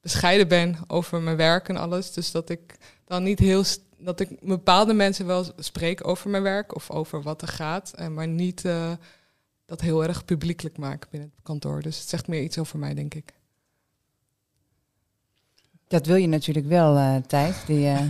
bescheiden 0.01 0.49
ben 0.49 0.77
over 0.87 1.23
mijn 1.23 1.37
werk 1.37 1.69
en 1.69 1.77
alles. 1.77 2.13
Dus 2.13 2.31
dat 2.31 2.51
ik 2.51 2.77
dan 3.05 3.23
niet 3.23 3.39
heel 3.39 3.65
dat 3.99 4.21
ik 4.21 4.41
bepaalde 4.41 4.95
mensen 4.95 5.27
wel 5.27 5.45
spreek 5.57 6.07
over 6.07 6.31
mijn 6.31 6.43
werk 6.43 6.75
of 6.75 6.91
over 6.91 7.23
wat 7.23 7.43
er 7.43 7.49
gaat, 7.49 8.09
maar 8.11 8.29
niet 8.29 8.65
uh, 8.65 8.93
dat 9.67 9.81
heel 9.81 10.05
erg 10.05 10.25
publiekelijk 10.25 10.79
maken 10.79 11.09
binnen 11.11 11.31
het 11.35 11.45
kantoor. 11.45 11.83
Dus 11.83 11.99
het 11.99 12.09
zegt 12.09 12.29
meer 12.29 12.43
iets 12.43 12.59
over 12.59 12.79
mij, 12.79 12.95
denk 12.95 13.15
ik. 13.15 13.35
Dat 15.89 16.07
wil 16.07 16.17
je 16.17 16.27
natuurlijk 16.27 16.67
wel, 16.67 16.97
uh, 16.97 17.17
Thijs. 17.17 17.65
Die, 17.65 17.87
uh... 17.87 18.03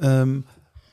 um, 0.00 0.44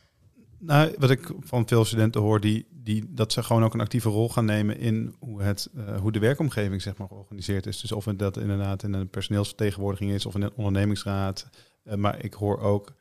nou, 0.57 0.95
wat 0.97 1.09
ik 1.09 1.31
van 1.39 1.67
veel 1.67 1.85
studenten 1.85 2.21
hoor, 2.21 2.39
die, 2.39 2.65
die, 2.69 3.13
dat 3.13 3.31
ze 3.31 3.43
gewoon 3.43 3.63
ook 3.63 3.73
een 3.73 3.81
actieve 3.81 4.09
rol 4.09 4.29
gaan 4.29 4.45
nemen 4.45 4.77
in 4.77 5.15
hoe, 5.19 5.41
het, 5.41 5.69
uh, 5.75 5.99
hoe 5.99 6.11
de 6.11 6.19
werkomgeving 6.19 6.81
zeg 6.81 6.97
maar, 6.97 7.07
georganiseerd 7.07 7.65
is. 7.65 7.81
Dus 7.81 7.91
of 7.91 8.05
het 8.05 8.19
dat 8.19 8.37
inderdaad 8.37 8.83
in 8.83 8.93
een 8.93 9.09
personeelsvertegenwoordiging 9.09 10.11
is 10.11 10.25
of 10.25 10.35
in 10.35 10.41
een 10.41 10.53
ondernemingsraad. 10.55 11.49
maar 11.95 12.23
ik 12.23 12.33
hoor 12.33 12.59
ook, 12.59 12.93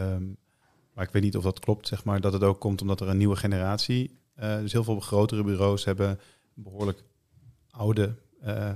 um, 0.00 0.36
maar 0.94 1.04
ik 1.04 1.12
weet 1.12 1.22
niet 1.22 1.36
of 1.36 1.42
dat 1.42 1.60
klopt, 1.60 1.88
zeg 1.88 2.04
maar, 2.04 2.20
dat 2.20 2.32
het 2.32 2.42
ook 2.42 2.60
komt 2.60 2.80
omdat 2.80 3.00
er 3.00 3.08
een 3.08 3.16
nieuwe 3.16 3.36
generatie 3.36 4.19
uh, 4.42 4.58
dus 4.58 4.72
heel 4.72 4.84
veel 4.84 5.00
grotere 5.00 5.44
bureaus 5.44 5.84
hebben 5.84 6.20
behoorlijk 6.54 7.02
oude, 7.70 8.14
uh, 8.44 8.70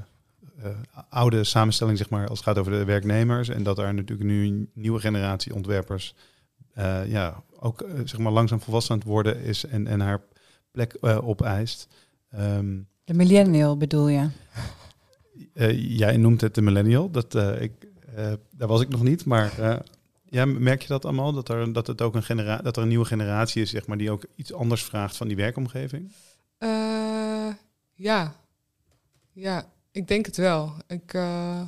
uh, 0.64 0.66
oude 1.08 1.44
samenstelling, 1.44 1.98
zeg 1.98 2.10
maar, 2.10 2.28
als 2.28 2.38
het 2.38 2.48
gaat 2.48 2.58
over 2.58 2.72
de 2.72 2.84
werknemers. 2.84 3.48
En 3.48 3.62
dat 3.62 3.78
er 3.78 3.94
natuurlijk 3.94 4.28
nu 4.28 4.46
een 4.46 4.70
nieuwe 4.74 5.00
generatie 5.00 5.54
ontwerpers 5.54 6.14
ja, 7.06 7.42
ook 7.58 7.84
zeg 8.04 8.18
maar 8.18 8.32
langzaam 8.32 8.60
volwassen 8.60 8.92
aan 8.92 8.98
het 8.98 9.08
worden 9.08 9.40
is 9.40 9.66
en, 9.66 9.86
en 9.86 10.00
haar 10.00 10.22
plek 10.70 10.96
opeist. 11.00 11.88
Um, 12.38 12.88
de 13.04 13.14
millennial 13.14 13.76
bedoel 13.76 14.08
je? 14.08 14.28
jij 15.76 16.16
noemt 16.16 16.40
het 16.40 16.54
de 16.54 16.62
millennial. 16.62 17.10
Dat, 17.10 17.34
ik, 17.60 17.72
daar 18.50 18.68
was 18.68 18.80
ik 18.80 18.88
nog 18.88 19.02
niet, 19.02 19.24
maar 19.24 19.82
ja, 20.34 20.44
merk 20.44 20.82
je 20.82 20.88
dat 20.88 21.04
allemaal? 21.04 21.32
Dat 21.32 21.48
er, 21.48 21.72
dat 21.72 21.86
het 21.86 22.02
ook 22.02 22.14
een, 22.14 22.22
genera 22.22 22.56
dat 22.56 22.76
er 22.76 22.82
een 22.82 22.88
nieuwe 22.88 23.04
generatie 23.04 23.62
is, 23.62 23.70
zeg 23.70 23.86
maar, 23.86 23.98
die 23.98 24.10
ook 24.10 24.24
iets 24.36 24.52
anders 24.52 24.84
vraagt 24.84 25.16
van 25.16 25.28
die 25.28 25.36
werkomgeving? 25.36 26.12
Uh, 26.58 27.52
ja. 27.92 28.34
Ja, 29.32 29.66
ik 29.90 30.08
denk 30.08 30.26
het 30.26 30.36
wel. 30.36 30.72
Ik, 30.86 31.14
uh, 31.14 31.60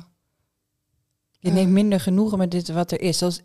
je 1.39 1.51
neemt 1.51 1.71
minder 1.71 1.99
genoegen 1.99 2.37
met 2.37 2.51
dit 2.51 2.67
wat 2.67 2.91
er 2.91 3.01
is. 3.01 3.17
Zoals, 3.17 3.41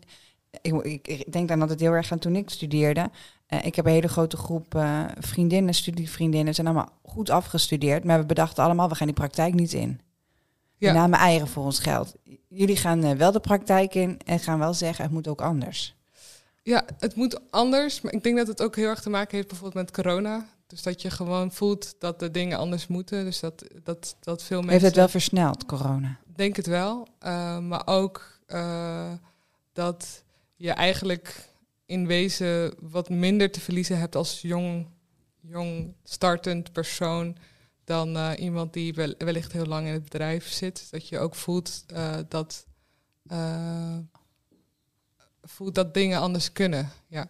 ik, 0.61 0.73
ik, 0.73 1.07
ik 1.07 1.31
denk 1.31 1.47
dan 1.47 1.61
altijd 1.61 1.79
heel 1.79 1.91
erg 1.91 2.11
aan 2.11 2.19
toen 2.19 2.35
ik 2.35 2.49
studeerde. 2.49 3.09
Uh, 3.49 3.65
ik 3.65 3.75
heb 3.75 3.85
een 3.85 3.91
hele 3.91 4.07
grote 4.07 4.37
groep 4.37 4.75
uh, 4.75 5.05
vriendinnen, 5.19 5.73
studievriendinnen, 5.73 6.55
zijn 6.55 6.67
allemaal 6.67 6.99
goed 7.03 7.29
afgestudeerd. 7.29 8.03
Maar 8.03 8.19
we 8.19 8.25
bedachten 8.25 8.63
allemaal, 8.63 8.89
we 8.89 8.95
gaan 8.95 9.07
die 9.07 9.15
praktijk 9.15 9.53
niet 9.53 9.73
in. 9.73 9.99
Ja. 10.77 10.91
We 10.91 10.97
namen 10.97 11.19
eieren 11.19 11.47
voor 11.47 11.63
ons 11.63 11.79
geld 11.79 12.15
jullie 12.53 12.77
gaan 12.77 13.05
uh, 13.05 13.11
wel 13.11 13.31
de 13.31 13.39
praktijk 13.39 13.95
in 13.95 14.19
en 14.25 14.39
gaan 14.39 14.59
wel 14.59 14.73
zeggen, 14.73 15.03
het 15.03 15.13
moet 15.13 15.27
ook 15.27 15.41
anders. 15.41 15.95
Ja, 16.63 16.85
het 16.99 17.15
moet 17.15 17.51
anders. 17.51 18.01
Maar 18.01 18.13
ik 18.13 18.23
denk 18.23 18.37
dat 18.37 18.47
het 18.47 18.61
ook 18.61 18.75
heel 18.75 18.89
erg 18.89 19.01
te 19.01 19.09
maken 19.09 19.35
heeft 19.35 19.47
bijvoorbeeld 19.47 19.85
met 19.85 19.95
corona. 19.95 20.45
Dus 20.67 20.81
dat 20.81 21.01
je 21.01 21.09
gewoon 21.09 21.51
voelt 21.51 21.95
dat 21.99 22.19
de 22.19 22.31
dingen 22.31 22.57
anders 22.57 22.87
moeten. 22.87 23.23
Dus 23.23 23.39
dat, 23.39 23.63
dat, 23.83 24.15
dat 24.19 24.43
veel 24.43 24.57
mensen... 24.57 24.73
Heeft 24.73 24.85
het 24.85 24.95
wel 24.95 25.07
versneld, 25.07 25.65
corona? 25.65 26.17
Denk 26.35 26.55
het 26.55 26.67
wel. 26.67 27.07
Uh, 27.25 27.59
maar 27.59 27.81
ook 27.85 28.39
uh, 28.47 29.11
dat 29.73 30.23
je 30.55 30.71
eigenlijk 30.71 31.49
in 31.85 32.07
wezen 32.07 32.73
wat 32.79 33.09
minder 33.09 33.51
te 33.51 33.59
verliezen 33.59 33.99
hebt 33.99 34.15
als 34.15 34.41
jong, 34.41 34.87
jong 35.41 35.93
startend 36.03 36.71
persoon 36.71 37.37
dan 37.83 38.15
uh, 38.15 38.31
iemand 38.37 38.73
die 38.73 38.93
wel, 38.93 39.13
wellicht 39.17 39.51
heel 39.51 39.65
lang 39.65 39.87
in 39.87 39.93
het 39.93 40.03
bedrijf 40.03 40.47
zit. 40.47 40.87
Dat 40.91 41.07
je 41.07 41.19
ook 41.19 41.35
voelt 41.35 41.85
uh, 41.93 42.15
dat, 42.27 42.65
uh, 43.31 43.97
voelt 45.41 45.75
dat 45.75 45.93
dingen 45.93 46.19
anders 46.19 46.51
kunnen. 46.51 46.89
Ja. 47.07 47.27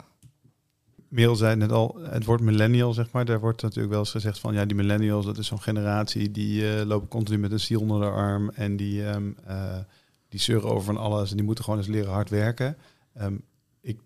Merel 1.07 1.35
zei 1.35 1.55
net 1.55 1.71
al, 1.71 1.97
het 2.01 2.25
woord 2.25 2.41
millennial, 2.41 2.93
zeg 2.93 3.11
maar. 3.11 3.25
Daar 3.25 3.39
wordt 3.39 3.61
natuurlijk 3.61 3.91
wel 3.91 3.99
eens 3.99 4.11
gezegd 4.11 4.39
van, 4.39 4.53
ja, 4.53 4.65
die 4.65 4.75
millennials, 4.75 5.25
dat 5.25 5.37
is 5.37 5.47
zo'n 5.47 5.61
generatie 5.61 6.31
die 6.31 6.85
lopen 6.85 7.07
continu 7.07 7.37
met 7.37 7.51
een 7.51 7.59
ziel 7.59 7.81
onder 7.81 7.99
de 7.99 8.09
arm 8.09 8.49
en 8.49 8.77
die, 8.77 9.01
uh, 9.01 9.77
die 10.29 10.39
zeuren 10.39 10.69
over 10.69 10.83
van 10.83 10.97
alles 10.97 11.29
en 11.29 11.35
die 11.35 11.45
moeten 11.45 11.63
gewoon 11.63 11.79
eens 11.79 11.89
leren 11.89 12.11
hard 12.11 12.29
werken. 12.29 12.77
Um, 13.21 13.43
ik, 13.81 13.99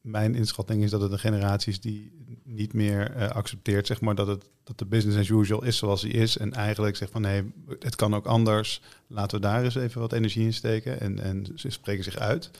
mijn 0.00 0.34
inschatting 0.34 0.82
is 0.82 0.90
dat 0.90 1.00
het 1.00 1.12
een 1.12 1.18
generatie 1.18 1.72
is 1.72 1.80
die 1.80 2.12
niet 2.50 2.72
meer 2.72 3.16
uh, 3.16 3.28
accepteert, 3.28 3.86
zeg 3.86 4.00
maar, 4.00 4.14
dat, 4.14 4.26
het, 4.26 4.44
dat 4.64 4.78
de 4.78 4.84
business 4.84 5.18
as 5.18 5.28
usual 5.28 5.64
is 5.64 5.76
zoals 5.76 6.00
die 6.00 6.12
is. 6.12 6.36
En 6.36 6.52
eigenlijk 6.52 6.96
zegt 6.96 7.12
van, 7.12 7.20
nee, 7.20 7.52
het 7.78 7.96
kan 7.96 8.14
ook 8.14 8.26
anders. 8.26 8.82
Laten 9.06 9.40
we 9.40 9.46
daar 9.46 9.64
eens 9.64 9.74
even 9.74 10.00
wat 10.00 10.12
energie 10.12 10.44
in 10.44 10.54
steken. 10.54 11.00
En, 11.00 11.18
en 11.18 11.46
ze 11.54 11.70
spreken 11.70 12.04
zich 12.04 12.16
uit. 12.16 12.50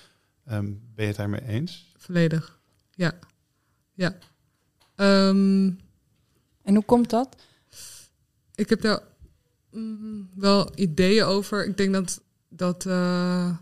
Um, 0.50 0.80
ben 0.94 1.04
je 1.04 1.10
het 1.10 1.16
daarmee 1.16 1.42
eens? 1.46 1.92
Volledig, 1.96 2.58
ja. 2.90 3.18
Ja. 3.92 4.16
Um, 5.28 5.78
en 6.62 6.74
hoe 6.74 6.84
komt 6.84 7.10
dat? 7.10 7.36
Ik 8.54 8.68
heb 8.68 8.80
daar 8.80 9.00
mm, 9.70 10.28
wel 10.34 10.72
ideeën 10.74 11.24
over. 11.24 11.66
Ik 11.66 11.76
denk 11.76 11.92
dat, 11.92 12.20
dat 12.48 12.84
uh, 12.84 13.56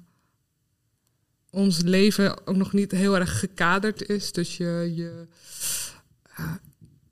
ons 1.50 1.82
leven 1.82 2.46
ook 2.46 2.56
nog 2.56 2.72
niet 2.72 2.90
heel 2.90 3.16
erg 3.16 3.38
gekaderd 3.38 4.08
is. 4.08 4.32
Dus 4.32 4.56
je, 4.56 4.92
je 4.94 5.26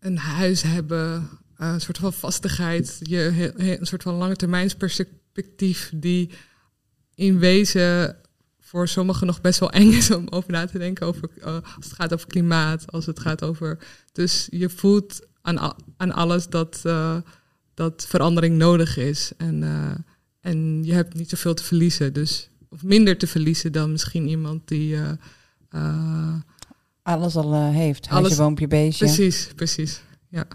een 0.07 0.19
huis 0.19 0.63
hebben, 0.63 1.29
uh, 1.59 1.73
een 1.73 1.81
soort 1.81 1.99
van 1.99 2.13
vastigheid, 2.13 2.99
je, 3.03 3.53
een 3.57 3.87
soort 3.87 4.03
van 4.03 4.15
lange 4.15 4.37
termijnsperspectief 4.37 5.93
die 5.95 6.31
in 7.15 7.39
wezen 7.39 8.17
voor 8.61 8.89
sommigen 8.89 9.27
nog 9.27 9.41
best 9.41 9.61
wel 9.61 9.71
eng 9.71 9.93
is 9.93 10.11
om 10.11 10.27
over 10.29 10.51
na 10.51 10.67
te 10.67 10.79
denken. 10.79 11.07
Over, 11.07 11.31
uh, 11.39 11.45
als 11.45 11.85
het 11.85 11.93
gaat 11.93 12.13
over 12.13 12.27
klimaat, 12.27 12.93
als 12.93 13.07
het 13.07 13.21
gaat 13.21 13.45
over. 13.45 13.79
Dus 14.13 14.49
je 14.51 14.69
voelt 14.69 15.27
aan, 15.43 16.13
alles 16.13 16.49
dat, 16.49 16.83
uh, 16.87 17.17
dat 17.75 18.07
verandering 18.09 18.57
nodig 18.57 18.97
is. 18.97 19.33
En, 19.37 19.63
en 20.41 20.85
je 20.85 20.93
hebt 20.93 21.15
niet 21.15 21.31
zoveel 21.31 21.55
te 21.55 21.65
verliezen. 21.65 22.13
Dus, 22.13 22.51
of 22.69 22.83
minder 22.83 23.19
te 23.19 23.27
verliezen 23.27 23.73
dan 23.73 23.91
misschien 23.91 24.29
iemand 24.29 24.69
die. 24.69 24.99
Alles 27.07 27.37
al 27.37 27.55
heeft. 27.55 28.07
Huisje, 28.07 28.27
alles, 28.27 28.39
boompje, 28.39 28.67
beestje. 28.67 29.05
Precies, 29.05 29.53
precies. 29.55 30.03
Ja. 30.29 30.47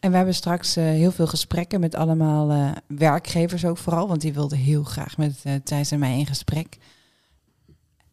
En 0.00 0.10
we 0.10 0.16
hebben 0.16 0.34
straks 0.34 0.76
uh, 0.76 0.84
heel 0.84 1.12
veel 1.12 1.26
gesprekken 1.26 1.80
met 1.80 1.94
allemaal 1.94 2.50
uh, 2.50 2.72
werkgevers 2.86 3.64
ook 3.64 3.78
vooral, 3.78 4.08
want 4.08 4.20
die 4.20 4.32
wilden 4.32 4.58
heel 4.58 4.82
graag 4.84 5.16
met 5.16 5.42
uh, 5.46 5.54
Thijs 5.54 5.90
en 5.90 5.98
mij 5.98 6.18
in 6.18 6.26
gesprek. 6.26 6.78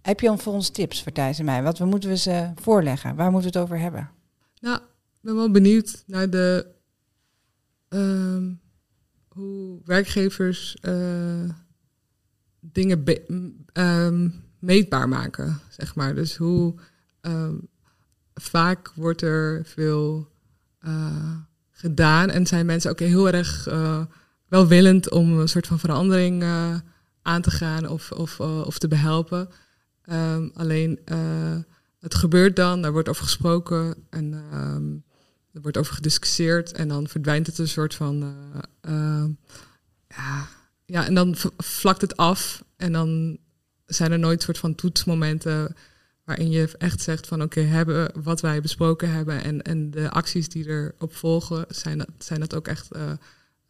Heb 0.01 0.19
je 0.19 0.27
dan 0.27 0.39
voor 0.39 0.53
ons 0.53 0.69
tips 0.69 1.03
voor 1.03 1.11
Thijs 1.11 1.39
en 1.39 1.45
mij? 1.45 1.63
Wat 1.63 1.79
moeten 1.79 2.09
we 2.09 2.17
ze 2.17 2.51
voorleggen? 2.55 3.15
Waar 3.15 3.31
moeten 3.31 3.51
we 3.51 3.57
het 3.57 3.67
over 3.67 3.79
hebben? 3.83 4.09
Nou, 4.59 4.77
ik 4.77 5.19
ben 5.21 5.35
wel 5.35 5.51
benieuwd 5.51 6.03
naar 6.07 6.29
de 6.29 6.67
um, 7.89 8.61
hoe 9.27 9.79
werkgevers 9.85 10.77
dingen 12.59 13.03
um, 13.73 14.49
meetbaar 14.61 15.09
maken, 15.09 15.59
zeg 15.69 15.95
maar. 15.95 16.15
Dus 16.15 16.37
hoe 16.37 16.75
um, 17.21 17.67
vaak 18.33 18.91
wordt 18.95 19.21
er 19.21 19.61
veel 19.65 20.29
gedaan. 21.71 22.29
En 22.29 22.47
zijn 22.47 22.65
mensen 22.65 22.91
ook 22.91 22.99
heel 22.99 23.29
erg 23.29 23.67
uh, 23.67 24.05
welwillend 24.47 25.09
om 25.09 25.39
een 25.39 25.47
soort 25.47 25.67
van 25.67 25.79
verandering 25.79 26.43
uh, 26.43 26.75
aan 27.21 27.41
te 27.41 27.51
gaan 27.51 27.87
of, 27.87 28.11
of, 28.11 28.39
of 28.39 28.77
te 28.77 28.87
behelpen. 28.87 29.49
Um, 30.05 30.51
alleen 30.53 30.99
het 31.99 32.15
gebeurt 32.15 32.55
dan, 32.55 32.81
daar 32.81 32.91
wordt 32.91 33.09
over 33.09 33.23
gesproken 33.23 33.95
en 34.09 34.43
um, 34.53 35.03
er 35.53 35.61
wordt 35.61 35.77
over 35.77 35.93
gediscussieerd. 35.93 36.71
En 36.71 36.87
dan 36.87 37.07
verdwijnt 37.07 37.47
het 37.47 37.57
een 37.57 37.67
soort 37.67 37.95
van. 37.95 38.35
ja, 40.07 40.47
ja, 40.85 41.05
en 41.05 41.13
dan 41.13 41.35
vlakt 41.57 42.01
het 42.01 42.17
af. 42.17 42.63
En 42.77 42.91
dan 42.91 43.37
zijn 43.93 44.11
er 44.11 44.19
nooit 44.19 44.41
soort 44.41 44.57
van 44.57 44.75
toetsmomenten 44.75 45.75
waarin 46.23 46.49
je 46.49 46.75
echt 46.77 47.01
zegt 47.01 47.27
van 47.27 47.41
oké, 47.41 47.59
hebben 47.59 48.23
wat 48.23 48.41
wij 48.41 48.61
besproken 48.61 49.11
hebben 49.11 49.43
en, 49.43 49.61
en 49.61 49.91
de 49.91 50.09
acties 50.09 50.49
die 50.49 50.67
erop 50.67 51.15
volgen, 51.15 51.65
zijn 51.69 51.97
dat, 51.97 52.09
zijn 52.17 52.39
dat 52.39 52.55
ook 52.55 52.67
echt, 52.67 52.95
uh, 52.95 53.11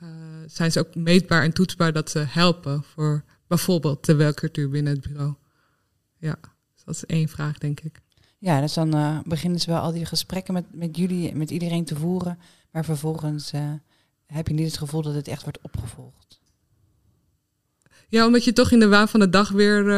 uh, 0.03 0.09
zijn 0.45 0.71
ze 0.71 0.79
ook 0.79 0.95
meetbaar 0.95 1.43
en 1.43 1.53
toetsbaar 1.53 1.93
dat 1.93 2.09
ze 2.09 2.19
helpen 2.19 2.83
voor 2.83 3.23
bijvoorbeeld 3.47 4.05
de 4.05 4.15
welcultuur 4.15 4.69
binnen 4.69 4.93
het 4.93 5.07
bureau? 5.07 5.33
Ja, 6.17 6.35
dus 6.73 6.83
dat 6.83 6.95
is 6.95 7.05
één 7.05 7.27
vraag, 7.27 7.57
denk 7.57 7.79
ik. 7.79 8.01
Ja, 8.37 8.61
dus 8.61 8.73
dan 8.73 8.95
uh, 8.95 9.19
beginnen 9.25 9.59
ze 9.59 9.71
wel 9.71 9.79
al 9.79 9.91
die 9.91 10.05
gesprekken 10.05 10.53
met, 10.53 10.65
met 10.73 10.97
jullie, 10.97 11.35
met 11.35 11.51
iedereen 11.51 11.85
te 11.85 11.95
voeren, 11.95 12.39
maar 12.71 12.85
vervolgens 12.85 13.51
heb 14.25 14.47
je 14.47 14.53
niet 14.53 14.65
het 14.65 14.77
gevoel 14.77 15.01
dat 15.01 15.13
het 15.13 15.27
echt 15.27 15.43
wordt 15.43 15.61
opgevolgd. 15.61 16.40
Ja, 18.11 18.25
omdat 18.25 18.43
je 18.43 18.53
toch 18.53 18.71
in 18.71 18.79
de 18.79 18.87
waan 18.87 19.07
van 19.07 19.19
de 19.19 19.29
dag 19.29 19.49
weer 19.49 19.89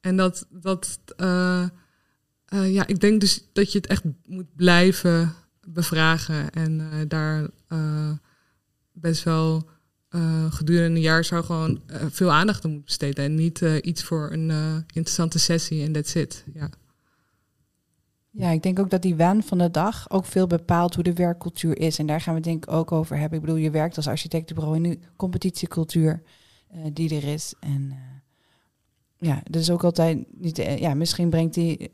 en 0.00 0.16
dat, 0.16 0.46
dat 0.50 0.98
uh, 1.16 1.66
uh, 2.54 2.72
ja, 2.72 2.86
ik 2.86 3.00
denk 3.00 3.20
dus 3.20 3.44
dat 3.52 3.72
je 3.72 3.78
het 3.78 3.86
echt 3.86 4.02
moet 4.26 4.54
blijven 4.56 5.34
bevragen. 5.66 6.50
En 6.50 7.04
daar 7.08 7.48
best 8.92 9.22
wel 9.22 9.68
gedurende 10.50 10.96
een 10.96 11.02
jaar 11.02 11.24
zou 11.24 11.44
gewoon 11.44 11.80
veel 12.10 12.32
aandacht 12.32 12.64
aan 12.64 12.70
moeten 12.70 12.86
besteden. 12.86 13.24
En 13.24 13.34
niet 13.34 13.60
iets 13.60 14.02
voor 14.02 14.32
een 14.32 14.50
interessante 14.86 15.38
sessie 15.38 15.84
en 15.84 15.92
that's 15.92 16.14
it. 16.14 16.44
Ja. 16.54 16.70
Ja, 18.30 18.50
ik 18.50 18.62
denk 18.62 18.78
ook 18.78 18.90
dat 18.90 19.02
die 19.02 19.16
waan 19.16 19.42
van 19.42 19.58
de 19.58 19.70
dag 19.70 20.10
ook 20.10 20.24
veel 20.24 20.46
bepaalt 20.46 20.94
hoe 20.94 21.04
de 21.04 21.12
werkcultuur 21.12 21.78
is. 21.78 21.98
En 21.98 22.06
daar 22.06 22.20
gaan 22.20 22.34
we 22.34 22.40
denk 22.40 22.64
ik 22.64 22.72
ook 22.72 22.92
over 22.92 23.18
hebben. 23.18 23.38
Ik 23.38 23.44
bedoel, 23.44 23.60
je 23.60 23.70
werkt 23.70 23.96
als 23.96 24.08
architectenbureau 24.08 24.76
in 24.76 24.82
de 24.82 24.98
competitiecultuur 25.16 26.22
die 26.92 27.16
er 27.16 27.24
is. 27.24 27.54
En 27.60 27.94
ja, 29.20 29.42
dat 29.44 29.60
is 29.62 29.70
ook 29.70 29.84
altijd 29.84 30.24
niet. 30.30 30.58
Eh, 30.58 30.78
ja, 30.78 30.94
misschien 30.94 31.30
brengt 31.30 31.54
die 31.54 31.90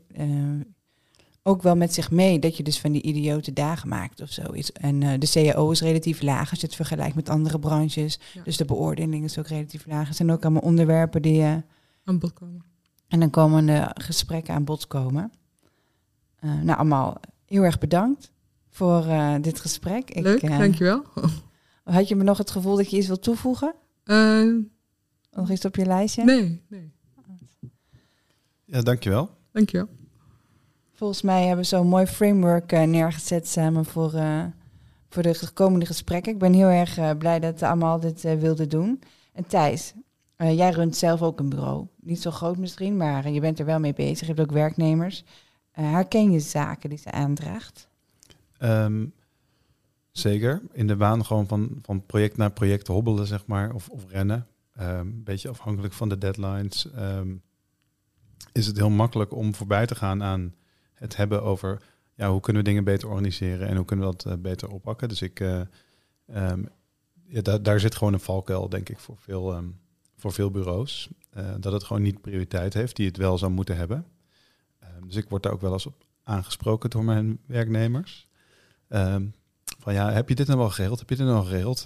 ook 1.43 1.61
wel 1.61 1.75
met 1.75 1.93
zich 1.93 2.11
mee 2.11 2.39
dat 2.39 2.57
je 2.57 2.63
dus 2.63 2.79
van 2.79 2.91
die 2.91 3.01
idiote 3.01 3.53
dagen 3.53 3.89
maakt 3.89 4.21
of 4.21 4.31
zoiets. 4.31 4.71
En 4.71 5.01
uh, 5.01 5.13
de 5.19 5.29
CAO 5.29 5.71
is 5.71 5.81
relatief 5.81 6.21
laag 6.21 6.49
als 6.49 6.59
je 6.59 6.65
het 6.65 6.75
vergelijkt 6.75 7.15
met 7.15 7.29
andere 7.29 7.59
branches. 7.59 8.19
Ja. 8.33 8.41
Dus 8.43 8.57
de 8.57 8.65
beoordeling 8.65 9.23
is 9.23 9.39
ook 9.39 9.47
relatief 9.47 9.85
laag. 9.85 10.07
Er 10.07 10.13
zijn 10.13 10.31
ook 10.31 10.43
allemaal 10.43 10.61
onderwerpen 10.61 11.21
die 11.21 11.41
uh, 11.41 11.55
aan 12.03 12.19
bod 12.19 12.33
komen. 12.33 12.63
En 13.07 13.19
dan 13.19 13.29
komen 13.29 13.65
de 13.65 13.91
gesprekken 13.93 14.53
aan 14.53 14.63
bod 14.63 14.87
komen. 14.87 15.31
nou, 16.39 16.77
allemaal 16.77 17.17
heel 17.45 17.63
erg 17.63 17.79
bedankt 17.79 18.31
voor 18.69 19.05
dit 19.41 19.59
gesprek. 19.59 20.19
Leuk, 20.19 20.41
Ik, 20.41 20.49
dankjewel. 20.49 21.03
Had 21.83 22.07
je 22.07 22.15
me 22.15 22.23
nog 22.23 22.37
het 22.37 22.51
gevoel 22.51 22.75
dat 22.75 22.89
je 22.89 22.97
iets 22.97 23.07
wilt 23.07 23.23
toevoegen? 23.23 23.73
Nog 25.31 25.51
iets 25.51 25.65
op 25.65 25.75
je 25.75 25.85
lijstje? 25.85 26.23
Nee, 26.23 26.63
nee. 26.67 26.95
Ja, 28.65 28.81
dankjewel. 28.81 29.29
Dankjewel. 29.51 29.87
Volgens 30.93 31.21
mij 31.21 31.39
hebben 31.39 31.57
we 31.57 31.63
zo'n 31.63 31.87
mooi 31.87 32.05
framework 32.05 32.71
uh, 32.71 32.83
neergezet 32.83 33.47
samen 33.47 33.85
voor, 33.85 34.13
uh, 34.13 34.43
voor 35.09 35.23
de 35.23 35.49
komende 35.53 35.85
gesprekken. 35.85 36.33
Ik 36.33 36.39
ben 36.39 36.53
heel 36.53 36.67
erg 36.67 36.97
uh, 36.97 37.11
blij 37.17 37.39
dat 37.39 37.59
we 37.59 37.67
allemaal 37.67 37.99
dit 37.99 38.21
wilden 38.21 38.69
doen. 38.69 39.01
En 39.33 39.47
Thijs, 39.47 39.93
jij 40.37 40.69
runt 40.69 40.95
zelf 40.95 41.21
ook 41.21 41.39
een 41.39 41.49
bureau. 41.49 41.87
Niet 41.99 42.21
zo 42.21 42.31
groot 42.31 42.57
misschien, 42.57 42.97
maar 42.97 43.29
je 43.29 43.39
bent 43.39 43.59
er 43.59 43.65
wel 43.65 43.79
mee 43.79 43.93
bezig. 43.93 44.27
Je 44.27 44.33
hebt 44.33 44.39
ook 44.39 44.51
werknemers. 44.51 45.23
herken 45.71 46.31
je 46.31 46.39
zaken 46.39 46.89
die 46.89 46.99
ze 46.99 47.11
aandraagt? 47.11 47.87
Um, 48.59 49.13
zeker. 50.19 50.61
In 50.71 50.87
de 50.87 50.95
baan 50.95 51.25
gewoon 51.25 51.47
van, 51.47 51.79
van 51.81 52.05
project 52.05 52.37
naar 52.37 52.51
project 52.51 52.87
hobbelen, 52.87 53.27
zeg 53.27 53.45
maar, 53.45 53.73
of, 53.73 53.89
of 53.89 54.05
rennen. 54.09 54.47
Um, 54.79 54.85
een 54.87 55.23
beetje 55.23 55.49
afhankelijk 55.49 55.93
van 55.93 56.09
de 56.09 56.17
deadlines. 56.17 56.87
Um, 56.97 57.41
is 58.51 58.67
het 58.67 58.77
heel 58.77 58.89
makkelijk 58.89 59.33
om 59.33 59.55
voorbij 59.55 59.85
te 59.85 59.95
gaan 59.95 60.23
aan 60.23 60.55
het 60.93 61.15
hebben 61.15 61.43
over 61.43 61.81
ja, 62.15 62.29
hoe 62.31 62.39
kunnen 62.39 62.61
we 62.61 62.67
dingen 62.67 62.83
beter 62.83 63.09
organiseren 63.09 63.67
en 63.67 63.75
hoe 63.75 63.85
kunnen 63.85 64.05
we 64.07 64.11
dat 64.11 64.25
uh, 64.25 64.41
beter 64.41 64.69
oppakken. 64.69 65.09
Dus 65.09 65.21
ik, 65.21 65.39
uh, 65.39 65.61
um, 66.27 66.69
ja, 67.27 67.41
da 67.41 67.57
daar 67.57 67.79
zit 67.79 67.95
gewoon 67.95 68.13
een 68.13 68.19
valkuil, 68.19 68.69
denk 68.69 68.89
ik, 68.89 68.99
voor 68.99 69.17
veel, 69.17 69.55
um, 69.55 69.79
voor 70.15 70.31
veel 70.31 70.51
bureaus. 70.51 71.09
Uh, 71.37 71.53
dat 71.59 71.73
het 71.73 71.83
gewoon 71.83 72.01
niet 72.01 72.21
prioriteit 72.21 72.73
heeft, 72.73 72.95
die 72.95 73.07
het 73.07 73.17
wel 73.17 73.37
zou 73.37 73.51
moeten 73.51 73.77
hebben. 73.77 74.05
Um, 74.83 75.07
dus 75.07 75.15
ik 75.15 75.29
word 75.29 75.43
daar 75.43 75.51
ook 75.53 75.61
wel 75.61 75.73
eens 75.73 75.85
op 75.85 76.05
aangesproken 76.23 76.89
door 76.89 77.03
mijn 77.03 77.39
werknemers. 77.45 78.27
Van 79.87 79.95
ja, 79.95 80.11
heb 80.11 80.29
je 80.29 80.35
dit 80.35 80.47
nou 80.47 80.59
wel 80.59 80.69
geregeld? 80.69 80.99
Heb 80.99 81.09
je 81.09 81.15
dit 81.15 81.25
nou 81.25 81.45
geregeld? 81.45 81.85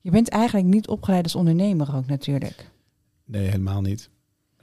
je 0.00 0.10
bent 0.10 0.28
eigenlijk 0.28 0.66
niet 0.66 0.88
opgeleid 0.88 1.22
als 1.22 1.34
ondernemer 1.34 1.96
ook 1.96 2.06
natuurlijk. 2.06 2.70
Nee, 3.24 3.46
helemaal 3.46 3.80
niet. 3.80 4.10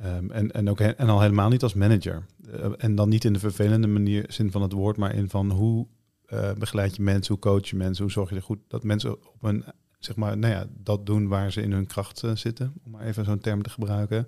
Um, 0.06 0.32
en, 0.32 0.52
en, 0.52 0.70
ook 0.70 0.80
en 0.80 1.10
al 1.10 1.22
helemaal 1.22 1.50
niet 1.50 1.64
als 1.64 1.74
manager. 1.74 2.26
Uh, 2.48 2.66
en 2.78 2.96
dan 2.96 3.10
niet 3.10 3.26
in 3.26 3.34
de 3.34 3.40
vervelende 3.40 3.88
manier, 3.88 4.26
zin 4.28 4.52
van 4.52 4.62
het 4.62 4.72
woord, 4.72 4.98
maar 4.98 5.16
in 5.16 5.30
van 5.30 5.52
hoe 5.52 5.88
uh, 6.34 6.52
begeleid 6.54 6.96
je 6.96 7.02
mensen, 7.02 7.34
hoe 7.34 7.42
coach 7.42 7.68
je 7.68 7.76
mensen, 7.76 8.04
hoe 8.04 8.12
zorg 8.12 8.30
je 8.30 8.36
er 8.36 8.42
goed 8.42 8.60
dat 8.68 8.84
mensen 8.84 9.12
op 9.12 9.44
een, 9.44 9.64
zeg 10.00 10.16
maar, 10.16 10.38
nou 10.38 10.54
ja, 10.54 10.66
dat 10.78 11.06
doen 11.06 11.28
waar 11.28 11.52
ze 11.52 11.62
in 11.62 11.72
hun 11.72 11.88
kracht 11.88 12.24
uh, 12.24 12.36
zitten, 12.36 12.74
om 12.86 12.92
maar 12.92 13.06
even 13.06 13.26
zo'n 13.26 13.40
term 13.40 13.62
te 13.62 13.70
gebruiken. 13.70 14.28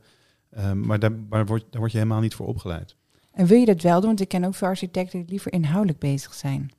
Um, 0.57 0.85
maar 0.85 0.99
daar, 0.99 1.11
daar, 1.29 1.45
word, 1.45 1.65
daar 1.69 1.79
word 1.79 1.91
je 1.91 1.97
helemaal 1.97 2.21
niet 2.21 2.35
voor 2.35 2.47
opgeleid. 2.47 2.95
En 3.31 3.45
wil 3.45 3.59
je 3.59 3.65
dat 3.65 3.81
wel 3.81 3.99
doen? 3.99 4.07
Want 4.07 4.21
ik 4.21 4.27
ken 4.27 4.43
ook 4.43 4.55
veel 4.55 4.67
architecten 4.67 5.19
die 5.19 5.29
liever 5.29 5.53
inhoudelijk 5.53 5.99
bezig 5.99 6.33
zijn. 6.33 6.71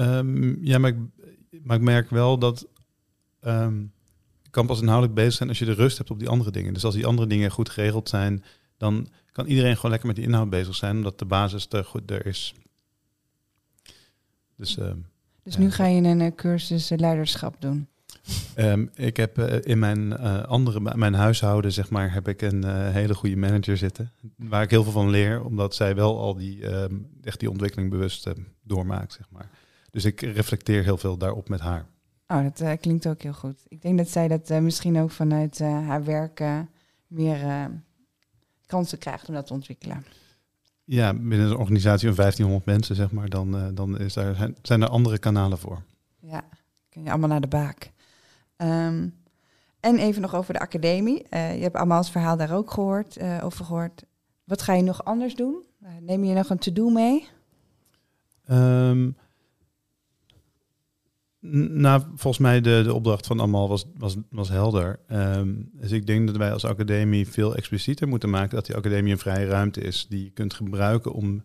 Ehm, 0.00 0.64
ja, 0.64 0.78
maar 0.78 0.90
ik, 0.90 0.96
maar 1.62 1.76
ik 1.76 1.82
merk 1.82 2.10
wel 2.10 2.38
dat 2.38 2.66
je 3.40 4.50
kan 4.50 4.66
pas 4.66 4.80
inhoudelijk 4.80 5.14
bezig 5.14 5.32
zijn 5.32 5.48
als 5.48 5.58
je 5.58 5.64
de 5.64 5.72
rust 5.72 5.98
hebt 5.98 6.10
op 6.10 6.18
die 6.18 6.28
andere 6.28 6.50
dingen. 6.50 6.74
Dus 6.74 6.84
als 6.84 6.94
die 6.94 7.06
andere 7.06 7.28
dingen 7.28 7.50
goed 7.50 7.68
geregeld 7.68 8.08
zijn, 8.08 8.44
dan 8.76 9.08
kan 9.32 9.46
iedereen 9.46 9.74
gewoon 9.74 9.90
lekker 9.90 10.08
met 10.08 10.16
die 10.16 10.26
inhoud 10.26 10.50
bezig 10.50 10.74
zijn, 10.74 10.96
omdat 10.96 11.18
de 11.18 11.24
basis 11.24 11.66
er 11.70 11.84
goed 11.84 12.10
er 12.10 12.26
is. 12.26 12.54
Dus, 14.56 14.78
ehm, 14.78 14.96
Dus 15.42 15.54
Ja. 15.54 15.60
nu 15.60 15.70
ga 15.70 15.86
je 15.86 16.02
een 16.02 16.20
eh, 16.20 16.34
cursus 16.34 16.90
eh, 16.90 16.98
leiderschap 16.98 17.60
doen. 17.60 17.88
Ik 18.94 19.16
heb 19.16 19.38
eh, 19.38 19.58
in 19.62 19.78
mijn 19.78 20.16
andere, 20.46 20.96
mijn 20.96 21.14
huishouden, 21.14 21.72
zeg 21.72 21.90
maar, 21.90 22.12
heb 22.12 22.28
ik 22.28 22.42
een 22.42 22.90
hele 22.92 23.14
goede 23.14 23.36
manager 23.36 23.76
zitten. 23.76 24.10
Waar 24.36 24.62
ik 24.62 24.70
heel 24.70 24.82
veel 24.82 24.92
van 24.92 25.10
leer, 25.10 25.44
omdat 25.44 25.74
zij 25.74 25.94
wel 25.94 26.18
al 26.18 26.34
die, 26.34 26.66
echt 27.22 27.40
die 27.40 27.50
ontwikkeling 27.50 27.90
bewust 27.90 28.28
doormaakt, 28.62 29.12
zeg 29.12 29.26
maar. 29.30 29.50
Dus 29.90 30.04
ik 30.04 30.20
reflecteer 30.20 30.82
heel 30.82 30.98
veel 30.98 31.16
daarop 31.16 31.48
met 31.48 31.60
haar. 31.60 31.86
Oh, 32.26 32.42
dat 32.42 32.60
eh, 32.60 32.72
klinkt 32.80 33.06
ook 33.06 33.22
heel 33.22 33.32
goed. 33.32 33.60
Ik 33.68 33.82
denk 33.82 33.98
dat 33.98 34.08
zij 34.08 34.28
dat 34.28 34.50
eh, 34.50 34.58
misschien 34.58 34.98
ook 34.98 35.10
vanuit 35.10 35.60
eh, 35.60 35.86
haar 35.86 36.04
werk 36.04 36.42
meer 37.06 37.70
kansen 38.66 38.98
krijgt 38.98 39.28
om 39.28 39.34
dat 39.34 39.46
te 39.46 39.52
ontwikkelen. 39.52 40.04
Ja, 40.84 41.14
binnen 41.14 41.40
een 41.50 41.56
organisatie 41.56 42.06
van 42.06 42.16
1500 42.16 42.66
mensen, 42.66 42.94
zeg 42.96 43.10
maar, 43.10 43.28
dan, 43.28 43.74
dan 43.74 43.98
is 43.98 44.12
daar, 44.14 44.34
zijn- 44.62 44.82
er 44.82 44.88
andere 44.88 45.18
kanalen 45.18 45.58
voor. 45.58 45.82
Ja, 46.18 46.44
kun 46.88 47.02
je 47.02 47.10
allemaal 47.10 47.28
naar 47.28 47.40
de 47.40 47.46
baak. 47.48 47.90
Ehm, 48.56 49.08
en 49.80 49.98
even 49.98 50.22
nog 50.22 50.34
over 50.34 50.52
de 50.54 50.60
academie. 50.60 51.26
Je 51.30 51.36
hebt 51.36 51.76
allemaal 51.76 51.98
het 51.98 52.10
verhaal 52.10 52.36
daar 52.36 52.54
ook 52.54 52.70
gehoord, 52.70 53.16
eh, 53.16 53.38
over 53.44 53.64
gehoord. 53.64 54.02
Wat 54.44 54.62
ga 54.62 54.74
je 54.74 54.82
nog 54.82 55.04
anders 55.04 55.34
doen? 55.34 55.64
Neem 56.00 56.24
je 56.24 56.34
nog 56.34 56.50
een 56.50 56.58
to-do 56.58 56.88
mee? 56.88 57.28
Ehm, 58.44 59.10
nou, 61.40 62.02
volgens 62.14 62.38
mij 62.38 62.60
de, 62.60 62.80
de 62.84 62.94
opdracht 62.94 63.26
van 63.26 63.40
Amal 63.40 63.68
was, 63.68 63.84
was, 63.94 64.16
was 64.30 64.48
helder. 64.48 65.00
Ehm, 65.06 65.54
dus 65.72 65.90
ik 65.90 66.06
denk 66.06 66.26
dat 66.26 66.36
wij 66.36 66.52
als 66.52 66.64
academie 66.64 67.28
veel 67.28 67.54
explicieter 67.54 68.08
moeten 68.08 68.30
maken 68.30 68.54
dat 68.54 68.66
die 68.66 68.76
academie 68.76 69.12
een 69.12 69.18
vrije 69.18 69.46
ruimte 69.46 69.80
is 69.80 70.06
die 70.08 70.24
je 70.24 70.30
kunt 70.30 70.54
gebruiken 70.54 71.12
om 71.12 71.44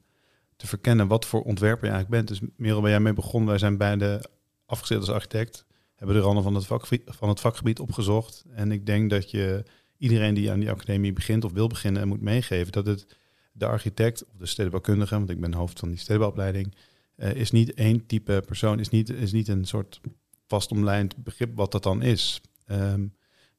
te 0.55 0.67
verkennen 0.67 1.08
wat 1.08 1.25
voor 1.25 1.41
ontwerper 1.41 1.86
je 1.88 1.93
eigenlijk 1.93 2.25
bent. 2.25 2.39
Dus 2.39 2.49
Merel, 2.58 2.81
waar 2.81 2.89
jij 2.89 2.99
mee 2.99 3.13
begon, 3.13 3.45
wij 3.45 3.58
zijn 3.58 3.77
beide 3.77 4.29
afgestudeerd 4.65 5.08
als 5.08 5.15
architect, 5.15 5.65
hebben 5.95 6.15
de 6.15 6.21
randen 6.21 6.43
van 6.43 6.55
het, 6.55 6.65
vakgebied, 6.65 7.01
van 7.05 7.29
het 7.29 7.39
vakgebied 7.39 7.79
opgezocht. 7.79 8.45
En 8.53 8.71
ik 8.71 8.86
denk 8.86 9.10
dat 9.10 9.31
je 9.31 9.63
iedereen 9.97 10.34
die 10.34 10.51
aan 10.51 10.60
die 10.60 10.71
academie 10.71 11.13
begint 11.13 11.43
of 11.43 11.51
wil 11.51 11.67
beginnen 11.67 12.08
moet 12.08 12.21
meegeven 12.21 12.71
dat 12.71 12.86
het 12.86 13.08
de 13.51 13.65
architect 13.65 14.25
of 14.25 14.38
de 14.38 14.45
stedenbouwkundige, 14.45 15.15
want 15.15 15.29
ik 15.29 15.39
ben 15.39 15.53
hoofd 15.53 15.79
van 15.79 15.89
die 15.89 15.97
stedenbouwopleiding, 15.97 16.75
eh, 17.15 17.34
is 17.34 17.51
niet 17.51 17.73
één 17.73 18.06
type 18.06 18.43
persoon, 18.45 18.80
is 18.80 18.89
niet, 18.89 19.10
is 19.10 19.32
niet 19.32 19.47
een 19.47 19.65
soort 19.65 20.01
vastomlijnd 20.47 21.23
begrip 21.23 21.56
wat 21.56 21.71
dat 21.71 21.84
dan 21.84 22.01
is. 22.01 22.41
Ehm, 22.65 23.08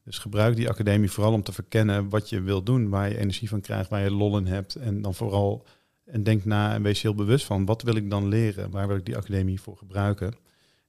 dus 0.05 0.19
gebruik 0.19 0.57
die 0.57 0.69
academie 0.69 1.11
vooral 1.11 1.33
om 1.33 1.42
te 1.42 1.53
verkennen 1.53 2.09
wat 2.09 2.29
je 2.29 2.40
wil 2.40 2.62
doen, 2.62 2.88
waar 2.88 3.09
je 3.09 3.19
energie 3.19 3.49
van 3.49 3.61
krijgt, 3.61 3.90
waar 3.90 4.03
je 4.03 4.11
lol 4.11 4.38
in 4.38 4.47
hebt. 4.47 4.75
En 4.75 5.03
dan 5.03 5.14
vooral, 5.14 5.66
en 6.05 6.23
denk 6.23 6.45
na 6.45 6.75
en 6.75 6.83
wees 6.83 7.03
heel 7.03 7.14
bewust 7.14 7.45
van, 7.47 7.64
wat 7.64 7.83
wil 7.83 7.97
ik 7.97 8.11
dan 8.11 8.29
leren? 8.29 8.71
Waar 8.71 8.88
wil 8.88 8.97
ik 8.97 9.05
die 9.05 9.16
academie 9.16 9.61
voor 9.61 9.77
gebruiken? 9.77 10.35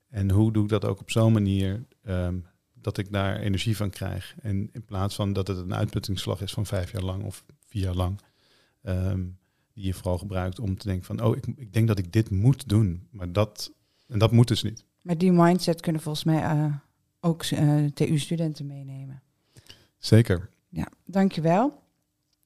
En 0.10 0.32
hoe 0.32 0.52
doe 0.52 0.64
ik 0.64 0.70
dat 0.70 0.86
ook 0.86 1.00
op 1.00 1.12
zo'n 1.12 1.34
manier 1.34 1.86
ehm, 2.04 2.38
dat 2.74 2.98
ik 2.98 3.12
daar 3.12 3.40
energie 3.40 3.78
van 3.78 3.90
krijg? 3.90 4.36
En 4.42 4.70
in 4.72 4.86
plaats 4.86 5.16
van 5.16 5.34
dat 5.34 5.48
het 5.48 5.58
een 5.58 5.76
uitputtingsslag 5.76 6.42
is 6.42 6.54
van 6.54 6.66
vijf 6.66 6.92
jaar 6.92 7.04
lang 7.04 7.24
of 7.24 7.44
vier 7.66 7.84
jaar 7.84 7.96
lang. 7.96 8.20
ehm, 8.82 9.26
die 9.78 9.86
je 9.86 9.94
vooral 9.94 10.18
gebruikt 10.18 10.60
om 10.60 10.78
te 10.78 10.88
denken 10.88 11.06
van, 11.06 11.24
oh, 11.24 11.36
ik, 11.36 11.46
ik 11.56 11.74
denk 11.74 11.88
dat 11.88 11.98
ik 11.98 12.14
dit 12.14 12.30
moet 12.30 12.70
doen. 12.70 13.08
Maar 13.12 13.32
dat, 13.32 13.72
en 14.08 14.20
dat 14.20 14.32
moet 14.32 14.48
dus 14.48 14.64
niet. 14.64 14.86
Met 15.02 15.20
die 15.20 15.32
mindset 15.32 15.82
kunnen 15.82 16.02
volgens 16.02 16.24
mij 16.24 16.42
eh, 16.42 16.66
ook 17.20 17.44
eh, 17.44 17.86
TU-studenten 17.94 18.66
meenemen. 18.66 19.22
Zeker. 19.98 20.50
Ja, 20.70 20.88
dankjewel. 21.06 21.82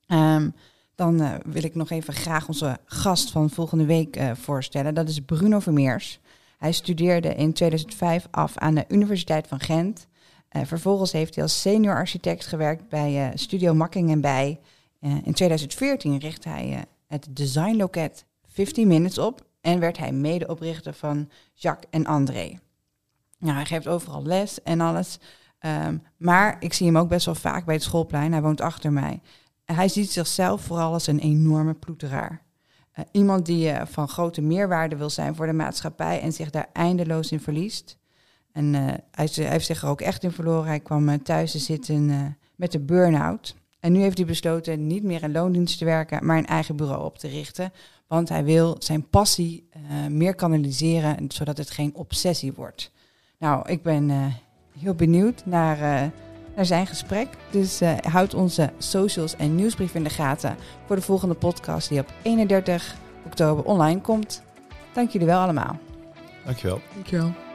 Ehm 0.05 0.49
dan 0.95 1.21
eh, 1.21 1.33
wil 1.45 1.63
ik 1.63 1.75
nog 1.75 1.89
even 1.89 2.13
graag 2.13 2.47
onze 2.47 2.77
gast 2.85 3.31
van 3.31 3.49
volgende 3.49 3.85
week 3.85 4.19
voorstellen. 4.33 4.93
Dat 4.93 5.09
is 5.09 5.19
Bruno 5.19 5.59
Vermeers. 5.59 6.19
Hij 6.57 6.71
studeerde 6.71 7.35
in 7.35 7.53
2005 7.53 8.27
af 8.31 8.57
aan 8.57 8.75
de 8.75 8.85
Universiteit 8.87 9.47
van 9.47 9.59
Gent. 9.59 10.07
Vervolgens 10.49 11.11
heeft 11.11 11.35
hij 11.35 11.43
als 11.43 11.61
senior 11.61 11.95
architect 11.95 12.45
gewerkt 12.45 12.89
bij 12.89 13.31
Studio 13.35 13.73
Makking 13.73 14.11
en 14.11 14.21
bij. 14.21 14.59
In 14.99 15.33
2014 15.33 16.17
richtte 16.17 16.49
hij 16.49 16.85
het 17.11 17.27
designloket 17.29 18.25
15 18.45 18.87
Minutes 18.87 19.17
op 19.17 19.45
en 19.61 19.79
werd 19.79 19.97
hij 19.97 20.11
medeoprichter 20.11 20.93
van 20.93 21.29
Jacques 21.53 21.89
en 21.89 22.05
André. 22.05 22.59
Nou, 23.37 23.55
hij 23.55 23.65
geeft 23.65 23.87
overal 23.87 24.23
les 24.23 24.63
en 24.63 24.81
alles. 24.81 25.19
Ehm, 25.59 25.97
maar 26.17 26.57
ik 26.59 26.73
zie 26.73 26.85
hem 26.85 26.97
ook 26.97 27.09
best 27.09 27.25
wel 27.25 27.35
vaak 27.35 27.65
bij 27.65 27.73
het 27.73 27.83
schoolplein. 27.83 28.31
Hij 28.31 28.41
woont 28.41 28.61
achter 28.61 28.91
mij. 28.91 29.21
Hij 29.65 29.87
ziet 29.87 30.11
zichzelf 30.11 30.61
vooral 30.61 30.93
als 30.93 31.07
een 31.07 31.19
enorme 31.19 31.73
ploeteraar. 31.73 32.41
Eh, 32.91 33.05
iemand 33.11 33.45
die 33.45 33.69
eh, 33.69 33.87
van 33.87 34.07
grote 34.07 34.41
meerwaarde 34.41 34.95
wil 34.95 35.09
zijn 35.09 35.35
voor 35.35 35.45
de 35.45 35.53
maatschappij 35.53 36.21
en 36.21 36.33
zich 36.33 36.49
daar 36.49 36.69
eindeloos 36.73 37.31
in 37.31 37.39
verliest. 37.39 37.97
En 38.51 38.75
eh, 38.75 38.81
hij, 39.11 39.29
hij 39.31 39.45
heeft 39.45 39.65
zich 39.65 39.81
er 39.81 39.89
ook 39.89 40.01
echt 40.01 40.23
in 40.23 40.31
verloren. 40.31 40.67
Hij 40.67 40.79
kwam 40.79 41.23
thuis 41.23 41.51
te 41.51 41.59
zitten 41.59 42.37
met 42.55 42.73
een 42.73 42.85
burn-out. 42.85 43.55
En 43.81 43.91
nu 43.91 43.99
heeft 43.99 44.17
hij 44.17 44.25
besloten 44.25 44.87
niet 44.87 45.03
meer 45.03 45.23
in 45.23 45.31
loondienst 45.31 45.77
te 45.77 45.85
werken, 45.85 46.25
maar 46.25 46.37
een 46.37 46.45
eigen 46.45 46.75
bureau 46.75 47.03
op 47.03 47.17
te 47.17 47.27
richten. 47.27 47.73
Want 48.07 48.29
hij 48.29 48.43
wil 48.43 48.75
zijn 48.79 49.09
passie 49.09 49.67
eh, 49.71 49.81
meer 50.09 50.35
kanaliseren, 50.35 51.25
zodat 51.27 51.57
het 51.57 51.69
geen 51.69 51.95
obsessie 51.95 52.53
wordt. 52.53 52.91
Nou, 53.41 53.69
ik 53.69 53.83
ben 53.83 54.09
eh, 54.09 54.25
heel 54.79 54.93
benieuwd 54.93 55.45
naar, 55.45 55.75
eh, 55.75 56.09
naar 56.55 56.65
zijn 56.65 56.87
gesprek. 56.87 57.27
Dus 57.51 57.81
eh, 57.81 57.97
houd 57.97 58.33
onze 58.33 58.69
socials 58.77 59.35
en 59.35 59.55
nieuwsbrief 59.55 59.95
in 59.95 60.03
de 60.03 60.09
gaten 60.09 60.55
voor 60.85 60.95
de 60.95 61.01
volgende 61.01 61.35
podcast 61.35 61.89
die 61.89 61.99
op 61.99 62.13
31 62.21 62.95
oktober 63.25 63.63
online 63.63 64.01
komt. 64.01 64.43
Dank 64.93 65.09
jullie 65.09 65.27
wel 65.27 65.39
allemaal. 65.39 65.79
Dankjewel. 66.45 66.81
Dankjewel. 66.93 67.50